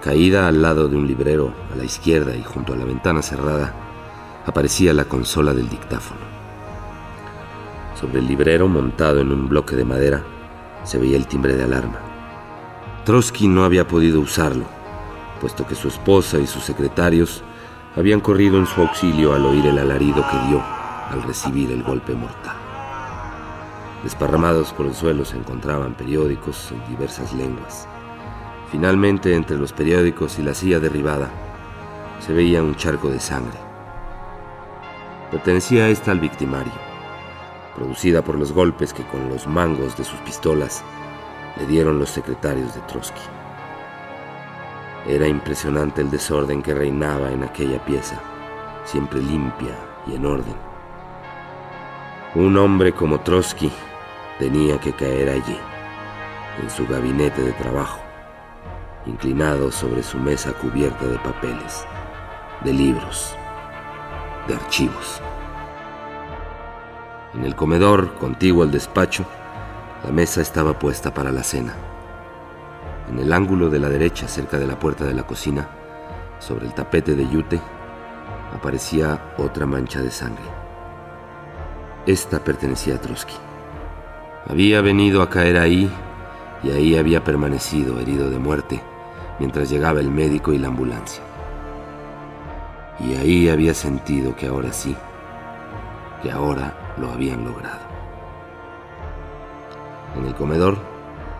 Caída 0.01 0.49
al 0.49 0.61
lado 0.61 0.89
de 0.89 0.97
un 0.97 1.07
librero, 1.07 1.53
a 1.71 1.77
la 1.77 1.85
izquierda 1.85 2.35
y 2.35 2.43
junto 2.43 2.73
a 2.73 2.75
la 2.75 2.83
ventana 2.83 3.21
cerrada, 3.21 3.73
aparecía 4.45 4.93
la 4.93 5.05
consola 5.05 5.53
del 5.53 5.69
dictáfono. 5.69 6.19
Sobre 7.97 8.19
el 8.19 8.27
librero, 8.27 8.67
montado 8.67 9.21
en 9.21 9.31
un 9.31 9.47
bloque 9.47 9.77
de 9.77 9.85
madera, 9.85 10.21
se 10.83 10.97
veía 10.97 11.15
el 11.15 11.27
timbre 11.27 11.55
de 11.55 11.63
alarma. 11.63 11.99
Trotsky 13.05 13.47
no 13.47 13.63
había 13.63 13.87
podido 13.87 14.19
usarlo, 14.19 14.65
puesto 15.39 15.65
que 15.65 15.75
su 15.75 15.87
esposa 15.87 16.39
y 16.39 16.45
sus 16.45 16.63
secretarios 16.63 17.41
habían 17.95 18.19
corrido 18.19 18.57
en 18.57 18.67
su 18.67 18.81
auxilio 18.81 19.33
al 19.33 19.45
oír 19.45 19.65
el 19.65 19.79
alarido 19.79 20.25
que 20.29 20.47
dio 20.49 20.61
al 21.09 21.23
recibir 21.23 21.71
el 21.71 21.83
golpe 21.83 22.13
mortal. 22.13 22.62
Desparramados 24.03 24.73
por 24.73 24.85
el 24.85 24.93
suelo 24.93 25.23
se 25.23 25.37
encontraban 25.37 25.93
periódicos 25.93 26.73
en 26.73 26.85
diversas 26.89 27.33
lenguas. 27.33 27.87
Finalmente, 28.69 29.33
entre 29.33 29.55
los 29.55 29.71
periódicos 29.71 30.37
y 30.39 30.43
la 30.43 30.53
silla 30.53 30.81
derribada, 30.81 31.29
se 32.19 32.33
veía 32.33 32.61
un 32.61 32.75
charco 32.75 33.09
de 33.09 33.21
sangre. 33.21 33.57
Pertenecía 35.31 35.87
esta 35.87 36.11
al 36.11 36.19
victimario, 36.19 36.73
producida 37.77 38.21
por 38.21 38.37
los 38.37 38.51
golpes 38.51 38.91
que 38.93 39.05
con 39.07 39.29
los 39.29 39.47
mangos 39.47 39.95
de 39.97 40.03
sus 40.03 40.19
pistolas 40.19 40.83
le 41.57 41.65
dieron 41.65 41.97
los 41.97 42.09
secretarios 42.09 42.75
de 42.75 42.81
Trotsky. 42.81 43.21
Era 45.07 45.29
impresionante 45.29 46.01
el 46.01 46.11
desorden 46.11 46.61
que 46.61 46.73
reinaba 46.73 47.31
en 47.31 47.43
aquella 47.43 47.83
pieza, 47.85 48.19
siempre 48.83 49.21
limpia 49.21 49.75
y 50.05 50.15
en 50.15 50.25
orden. 50.25 50.55
Un 52.35 52.57
hombre 52.57 52.93
como 52.93 53.21
Trotsky 53.21 53.71
tenía 54.39 54.79
que 54.79 54.93
caer 54.93 55.29
allí, 55.29 55.57
en 56.61 56.69
su 56.69 56.87
gabinete 56.87 57.41
de 57.41 57.53
trabajo, 57.53 57.99
inclinado 59.05 59.71
sobre 59.71 60.03
su 60.03 60.17
mesa 60.17 60.53
cubierta 60.53 61.05
de 61.05 61.17
papeles, 61.19 61.85
de 62.63 62.73
libros, 62.73 63.35
de 64.47 64.55
archivos. 64.55 65.21
En 67.33 67.45
el 67.45 67.55
comedor, 67.55 68.15
contiguo 68.15 68.63
al 68.63 68.71
despacho, 68.71 69.25
la 70.03 70.11
mesa 70.11 70.41
estaba 70.41 70.77
puesta 70.77 71.13
para 71.13 71.31
la 71.31 71.43
cena. 71.43 71.73
En 73.09 73.19
el 73.19 73.33
ángulo 73.33 73.69
de 73.69 73.79
la 73.79 73.89
derecha, 73.89 74.27
cerca 74.27 74.57
de 74.57 74.67
la 74.67 74.79
puerta 74.79 75.05
de 75.05 75.13
la 75.13 75.23
cocina, 75.23 75.67
sobre 76.39 76.65
el 76.65 76.73
tapete 76.73 77.15
de 77.15 77.27
yute, 77.27 77.59
aparecía 78.53 79.33
otra 79.37 79.65
mancha 79.65 80.01
de 80.01 80.11
sangre. 80.11 80.43
Esta 82.05 82.43
pertenecía 82.43 82.95
a 82.95 83.01
Trotsky. 83.01 83.52
Había 84.47 84.81
venido 84.81 85.21
a 85.21 85.29
caer 85.29 85.57
ahí 85.57 85.89
y 86.63 86.71
ahí 86.71 86.97
había 86.97 87.23
permanecido 87.23 87.99
herido 87.99 88.29
de 88.29 88.39
muerte 88.39 88.81
mientras 89.39 89.69
llegaba 89.69 90.01
el 90.01 90.11
médico 90.11 90.51
y 90.51 90.57
la 90.57 90.67
ambulancia. 90.67 91.23
Y 92.99 93.15
ahí 93.15 93.49
había 93.49 93.73
sentido 93.73 94.35
que 94.35 94.47
ahora 94.47 94.73
sí, 94.73 94.95
que 96.21 96.31
ahora 96.31 96.95
lo 96.97 97.09
habían 97.09 97.43
logrado. 97.43 97.81
En 100.17 100.25
el 100.25 100.35
comedor 100.35 100.77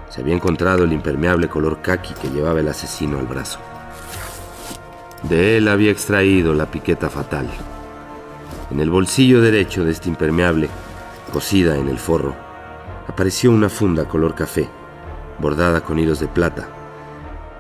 se 0.10 0.22
había 0.22 0.36
encontrado 0.36 0.84
el 0.84 0.94
impermeable 0.94 1.48
color 1.48 1.82
khaki 1.82 2.13
que 2.16 2.30
llevaba 2.30 2.62
el 2.62 2.68
asesino 2.68 3.20
al 3.20 3.28
brazo. 3.28 3.60
De 5.24 5.58
él 5.58 5.68
había 5.68 5.92
extraído 5.92 6.54
la 6.54 6.66
piqueta 6.66 7.10
fatal. 7.10 7.48
En 8.72 8.80
el 8.80 8.89
bolsillo 8.89 9.42
derecho 9.42 9.86
de 9.86 9.92
este 9.92 10.10
impermeable, 10.10 10.70
cosida 11.32 11.78
en 11.78 11.88
el 11.88 11.98
forro, 11.98 12.36
apareció 13.13 13.52
una 13.52 13.69
funda 13.69 14.06
color 14.06 14.34
café, 14.34 14.67
bordada 15.38 15.82
con 15.82 15.99
hilos 15.99 16.19
de 16.19 16.28
plata, 16.28 16.67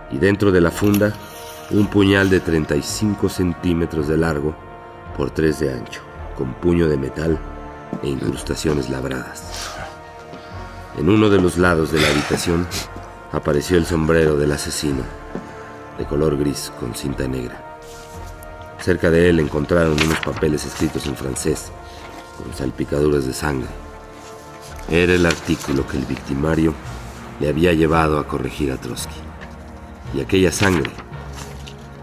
y 0.09 0.17
dentro 0.17 0.51
de 0.51 0.59
la 0.59 0.71
funda 0.71 1.13
un 1.69 1.85
puñal 1.85 2.31
de 2.31 2.39
35 2.39 3.29
centímetros 3.29 4.07
de 4.07 4.17
largo 4.17 4.55
por 5.15 5.29
3 5.29 5.59
de 5.59 5.73
ancho, 5.73 6.01
con 6.35 6.55
puño 6.55 6.87
de 6.87 6.97
metal 6.97 7.37
e 8.01 8.09
incrustaciones 8.09 8.89
labradas. 8.89 9.69
En 10.97 11.07
uno 11.07 11.29
de 11.29 11.39
los 11.39 11.59
lados 11.59 11.91
de 11.91 12.01
la 12.01 12.07
habitación 12.07 12.65
apareció 13.31 13.77
el 13.77 13.85
sombrero 13.85 14.35
del 14.35 14.53
asesino, 14.53 15.03
de 15.99 16.05
color 16.05 16.35
gris 16.35 16.71
con 16.79 16.95
cinta 16.95 17.27
negra. 17.27 17.77
Cerca 18.79 19.11
de 19.11 19.29
él 19.29 19.39
encontraron 19.39 20.01
unos 20.03 20.19
papeles 20.19 20.65
escritos 20.65 21.05
en 21.05 21.15
francés, 21.15 21.71
con 22.39 22.51
salpicaduras 22.55 23.27
de 23.27 23.33
sangre. 23.33 23.82
Era 24.89 25.13
el 25.13 25.25
artículo 25.25 25.87
que 25.87 25.97
el 25.97 26.05
victimario 26.05 26.73
le 27.39 27.49
había 27.49 27.73
llevado 27.73 28.19
a 28.19 28.27
corregir 28.27 28.71
a 28.71 28.77
Trotsky. 28.77 29.15
Y 30.13 30.21
aquella 30.21 30.51
sangre 30.51 30.91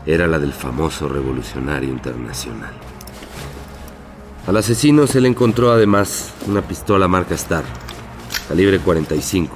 era 0.07 0.27
la 0.27 0.39
del 0.39 0.53
famoso 0.53 1.09
revolucionario 1.09 1.91
internacional. 1.91 2.73
Al 4.47 4.57
asesino 4.57 5.07
se 5.07 5.21
le 5.21 5.29
encontró 5.29 5.71
además 5.71 6.33
una 6.47 6.63
pistola 6.63 7.07
marca 7.07 7.35
Star, 7.35 7.65
calibre 8.49 8.79
45, 8.81 9.55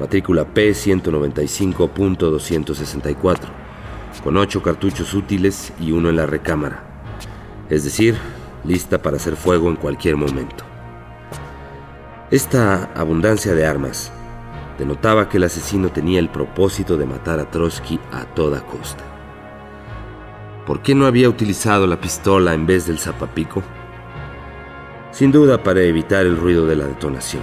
matrícula 0.00 0.44
P195.264, 0.52 3.38
con 4.22 4.36
ocho 4.36 4.62
cartuchos 4.62 5.14
útiles 5.14 5.72
y 5.80 5.92
uno 5.92 6.10
en 6.10 6.16
la 6.16 6.26
recámara, 6.26 6.82
es 7.70 7.84
decir, 7.84 8.18
lista 8.64 9.00
para 9.00 9.16
hacer 9.16 9.36
fuego 9.36 9.70
en 9.70 9.76
cualquier 9.76 10.16
momento. 10.16 10.67
Esta 12.30 12.90
abundancia 12.94 13.54
de 13.54 13.64
armas 13.64 14.12
denotaba 14.78 15.30
que 15.30 15.38
el 15.38 15.44
asesino 15.44 15.88
tenía 15.88 16.18
el 16.18 16.28
propósito 16.28 16.98
de 16.98 17.06
matar 17.06 17.40
a 17.40 17.50
Trotsky 17.50 17.98
a 18.12 18.26
toda 18.26 18.60
costa. 18.66 19.02
¿Por 20.66 20.82
qué 20.82 20.94
no 20.94 21.06
había 21.06 21.30
utilizado 21.30 21.86
la 21.86 21.98
pistola 21.98 22.52
en 22.52 22.66
vez 22.66 22.86
del 22.86 22.98
zapapico? 22.98 23.62
Sin 25.10 25.32
duda 25.32 25.62
para 25.62 25.80
evitar 25.80 26.26
el 26.26 26.36
ruido 26.36 26.66
de 26.66 26.76
la 26.76 26.84
detonación. 26.84 27.42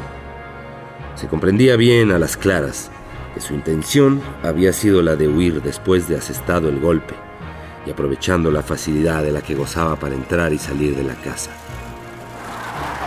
Se 1.15 1.27
comprendía 1.27 1.77
bien 1.77 2.11
a 2.11 2.19
las 2.19 2.37
claras 2.37 2.91
que 3.33 3.41
su 3.41 3.55
intención 3.55 4.21
había 4.43 4.71
sido 4.71 5.01
la 5.01 5.15
de 5.15 5.27
huir 5.27 5.63
después 5.63 6.07
de 6.07 6.17
asestado 6.17 6.69
el 6.69 6.79
golpe 6.79 7.15
y 7.87 7.89
aprovechando 7.89 8.51
la 8.51 8.61
facilidad 8.61 9.23
de 9.23 9.31
la 9.31 9.41
que 9.41 9.55
gozaba 9.55 9.95
para 9.95 10.13
entrar 10.13 10.53
y 10.53 10.59
salir 10.59 10.95
de 10.95 11.03
la 11.03 11.15
casa. 11.15 11.49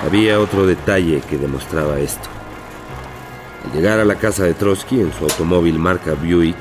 Había 0.05 0.39
otro 0.39 0.65
detalle 0.65 1.21
que 1.29 1.37
demostraba 1.37 1.99
esto. 1.99 2.29
Al 3.65 3.73
llegar 3.73 3.99
a 3.99 4.05
la 4.05 4.15
casa 4.15 4.45
de 4.45 4.55
Trotsky 4.55 5.01
en 5.01 5.13
su 5.13 5.25
automóvil 5.25 5.79
marca 5.79 6.15
Buick, 6.15 6.57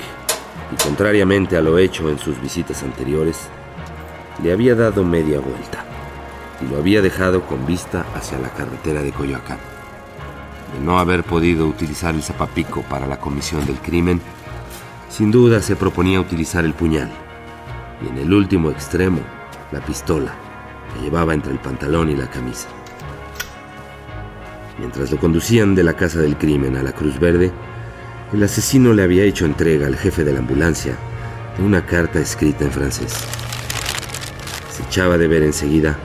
y 0.72 0.84
contrariamente 0.84 1.56
a 1.56 1.62
lo 1.62 1.78
hecho 1.78 2.10
en 2.10 2.18
sus 2.18 2.42
visitas 2.42 2.84
anteriores, 2.84 3.48
le 4.44 4.52
había 4.52 4.76
dado 4.76 5.04
media 5.04 5.40
vuelta 5.40 5.86
y 6.62 6.72
lo 6.72 6.78
había 6.78 7.02
dejado 7.02 7.44
con 7.44 7.66
vista 7.66 8.06
hacia 8.16 8.40
la 8.40 8.50
carretera 8.50 9.02
de 9.02 9.12
Coyoacán. 9.12 9.60
De 10.74 10.84
no 10.84 11.00
haber 11.00 11.24
podido 11.24 11.68
utilizar 11.68 12.16
el 12.16 12.24
zapapico 12.24 12.82
para 12.82 13.06
la 13.06 13.20
comisión 13.20 13.66
del 13.66 13.78
crimen, 13.78 14.20
sin 15.10 15.32
duda 15.32 15.62
se 15.62 15.76
proponía 15.76 16.20
utilizar 16.20 16.66
el 16.66 16.74
puñal 16.74 17.10
y 18.04 18.10
en 18.10 18.18
el 18.18 18.34
último 18.34 18.72
extremo 18.72 19.20
la 19.72 19.80
pistola 19.80 20.34
que 20.94 21.02
llevaba 21.02 21.34
entre 21.34 21.52
el 21.52 21.60
pantalón 21.60 22.10
y 22.10 22.16
la 22.16 22.30
camisa. 22.30 22.68
Mientras 24.80 25.12
lo 25.12 25.18
conducían 25.18 25.74
de 25.74 25.84
la 25.84 25.94
casa 25.94 26.20
del 26.20 26.38
crimen 26.38 26.76
a 26.78 26.84
la 26.84 26.92
Cruz 26.92 27.20
Verde, 27.20 27.52
el 28.34 28.44
asesino 28.44 28.94
le 28.94 29.04
había 29.04 29.24
hecho 29.24 29.46
entrega 29.46 29.88
al 29.88 29.96
jefe 29.96 30.24
de 30.24 30.34
la 30.34 30.40
ambulancia 30.40 30.96
de 31.58 31.64
una 31.64 31.86
carta 31.86 32.20
escrita 32.20 32.66
en 32.66 32.72
francés. 32.72 33.14
Se 34.70 34.84
echaba 34.84 35.18
de 35.18 35.28
ver 35.28 35.44
enseguida 35.44 35.98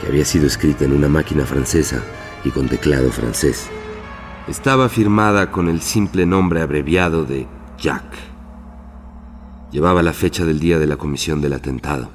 que 0.00 0.08
había 0.08 0.24
sido 0.24 0.46
escrita 0.46 0.84
en 0.84 0.92
una 0.92 1.08
máquina 1.08 1.46
francesa 1.46 2.02
y 2.44 2.50
con 2.50 2.68
teclado 2.68 3.10
francés. 3.10 3.70
Estaba 4.48 4.88
firmada 4.88 5.50
con 5.50 5.68
el 5.68 5.80
simple 5.80 6.26
nombre 6.26 6.60
abreviado 6.60 7.24
de 7.24 7.46
Jack. 7.78 8.04
Llevaba 9.70 10.02
la 10.02 10.12
fecha 10.12 10.44
del 10.44 10.58
día 10.58 10.78
de 10.78 10.86
la 10.86 10.96
comisión 10.96 11.40
del 11.40 11.52
atentado. 11.52 12.10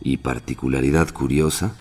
Y 0.00 0.18
particularidad 0.18 1.08
curiosa, 1.10 1.74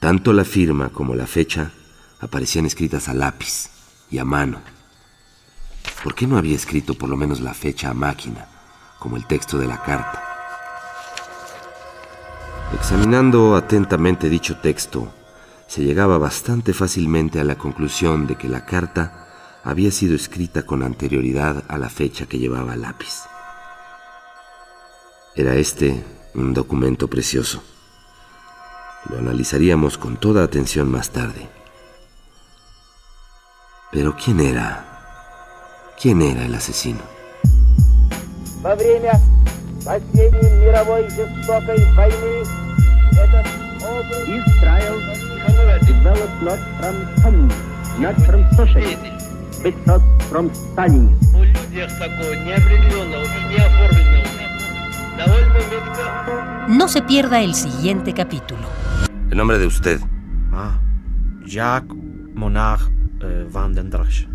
tanto 0.00 0.32
la 0.32 0.44
firma 0.44 0.88
como 0.88 1.14
la 1.14 1.26
fecha 1.26 1.72
aparecían 2.20 2.66
escritas 2.66 3.08
a 3.08 3.14
lápiz 3.14 3.70
y 4.10 4.18
a 4.18 4.24
mano. 4.24 4.60
¿Por 6.02 6.14
qué 6.14 6.26
no 6.26 6.38
había 6.38 6.56
escrito 6.56 6.94
por 6.94 7.08
lo 7.08 7.16
menos 7.16 7.40
la 7.40 7.54
fecha 7.54 7.90
a 7.90 7.94
máquina, 7.94 8.46
como 8.98 9.16
el 9.16 9.26
texto 9.26 9.58
de 9.58 9.66
la 9.66 9.82
carta? 9.82 10.24
Examinando 12.74 13.56
atentamente 13.56 14.28
dicho 14.28 14.58
texto, 14.58 15.12
se 15.66 15.82
llegaba 15.82 16.18
bastante 16.18 16.72
fácilmente 16.72 17.40
a 17.40 17.44
la 17.44 17.56
conclusión 17.56 18.26
de 18.26 18.36
que 18.36 18.48
la 18.48 18.64
carta 18.64 19.26
había 19.64 19.90
sido 19.90 20.14
escrita 20.14 20.64
con 20.64 20.82
anterioridad 20.82 21.64
a 21.68 21.78
la 21.78 21.90
fecha 21.90 22.26
que 22.26 22.38
llevaba 22.38 22.76
lápiz. 22.76 23.24
Era 25.34 25.56
este 25.56 26.04
un 26.34 26.54
documento 26.54 27.08
precioso. 27.08 27.62
Lo 29.10 29.18
analizaríamos 29.18 29.98
con 29.98 30.16
toda 30.16 30.42
atención 30.42 30.90
más 30.90 31.10
tarde. 31.10 31.48
Pero 33.90 34.14
¿quién 34.14 34.40
era? 34.40 34.84
¿Quién 36.00 36.20
era 36.20 36.44
el 36.44 36.54
asesino? 36.54 36.98
No 56.68 56.88
se 56.88 57.00
pierda 57.02 57.40
el 57.40 57.54
siguiente 57.54 58.12
capítulo. 58.12 58.68
El 59.30 59.38
nombre 59.38 59.58
de 59.58 59.66
usted. 59.66 59.98
Ah, 60.52 60.78
Jacques 61.46 61.96
Monard 62.34 62.98
Van 63.50 63.74
den 63.74 63.90
Drasch. 63.90 64.26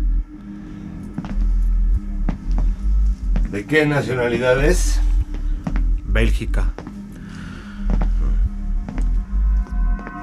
¿De 3.50 3.66
qué 3.66 3.86
nacionalidad 3.86 4.64
es? 4.64 5.00
Bélgica. 6.04 6.72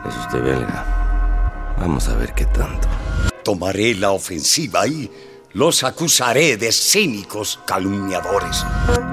Es 0.08 0.17
usted 0.17 0.43
belga. 0.43 1.76
Vamos 1.80 2.08
a 2.10 2.15
ver 2.15 2.34
qué 2.34 2.45
tanto. 2.45 2.88
Tomaré 3.43 3.95
la 3.95 4.12
ofensiva 4.12 4.86
y 4.86 5.10
los 5.54 5.84
acusaré 5.84 6.58
de 6.58 6.71
cínicos 6.71 7.60
calumniadores. 7.65 8.65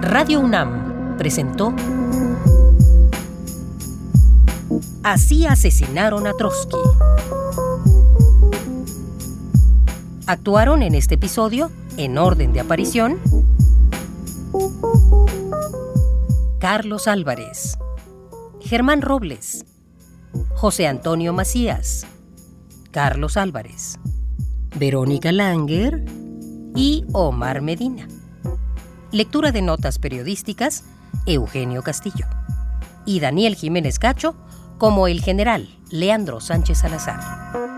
Radio 0.02 0.40
UNAM 0.40 1.16
presentó 1.16 1.74
Así 5.02 5.46
asesinaron 5.46 6.26
a 6.26 6.32
Trotsky. 6.34 6.76
Actuaron 10.28 10.82
en 10.82 10.94
este 10.94 11.14
episodio, 11.14 11.72
en 11.96 12.18
orden 12.18 12.52
de 12.52 12.60
aparición, 12.60 13.18
Carlos 16.60 17.08
Álvarez, 17.08 17.78
Germán 18.60 19.00
Robles, 19.00 19.64
José 20.54 20.86
Antonio 20.86 21.32
Macías, 21.32 22.06
Carlos 22.90 23.38
Álvarez, 23.38 23.98
Verónica 24.76 25.32
Langer 25.32 26.04
y 26.74 27.06
Omar 27.14 27.62
Medina. 27.62 28.06
Lectura 29.10 29.50
de 29.50 29.62
notas 29.62 29.98
periodísticas, 29.98 30.84
Eugenio 31.24 31.82
Castillo. 31.82 32.26
Y 33.06 33.20
Daniel 33.20 33.54
Jiménez 33.54 33.98
Cacho 33.98 34.34
como 34.76 35.08
el 35.08 35.22
general 35.22 35.74
Leandro 35.90 36.42
Sánchez 36.42 36.80
Salazar. 36.80 37.77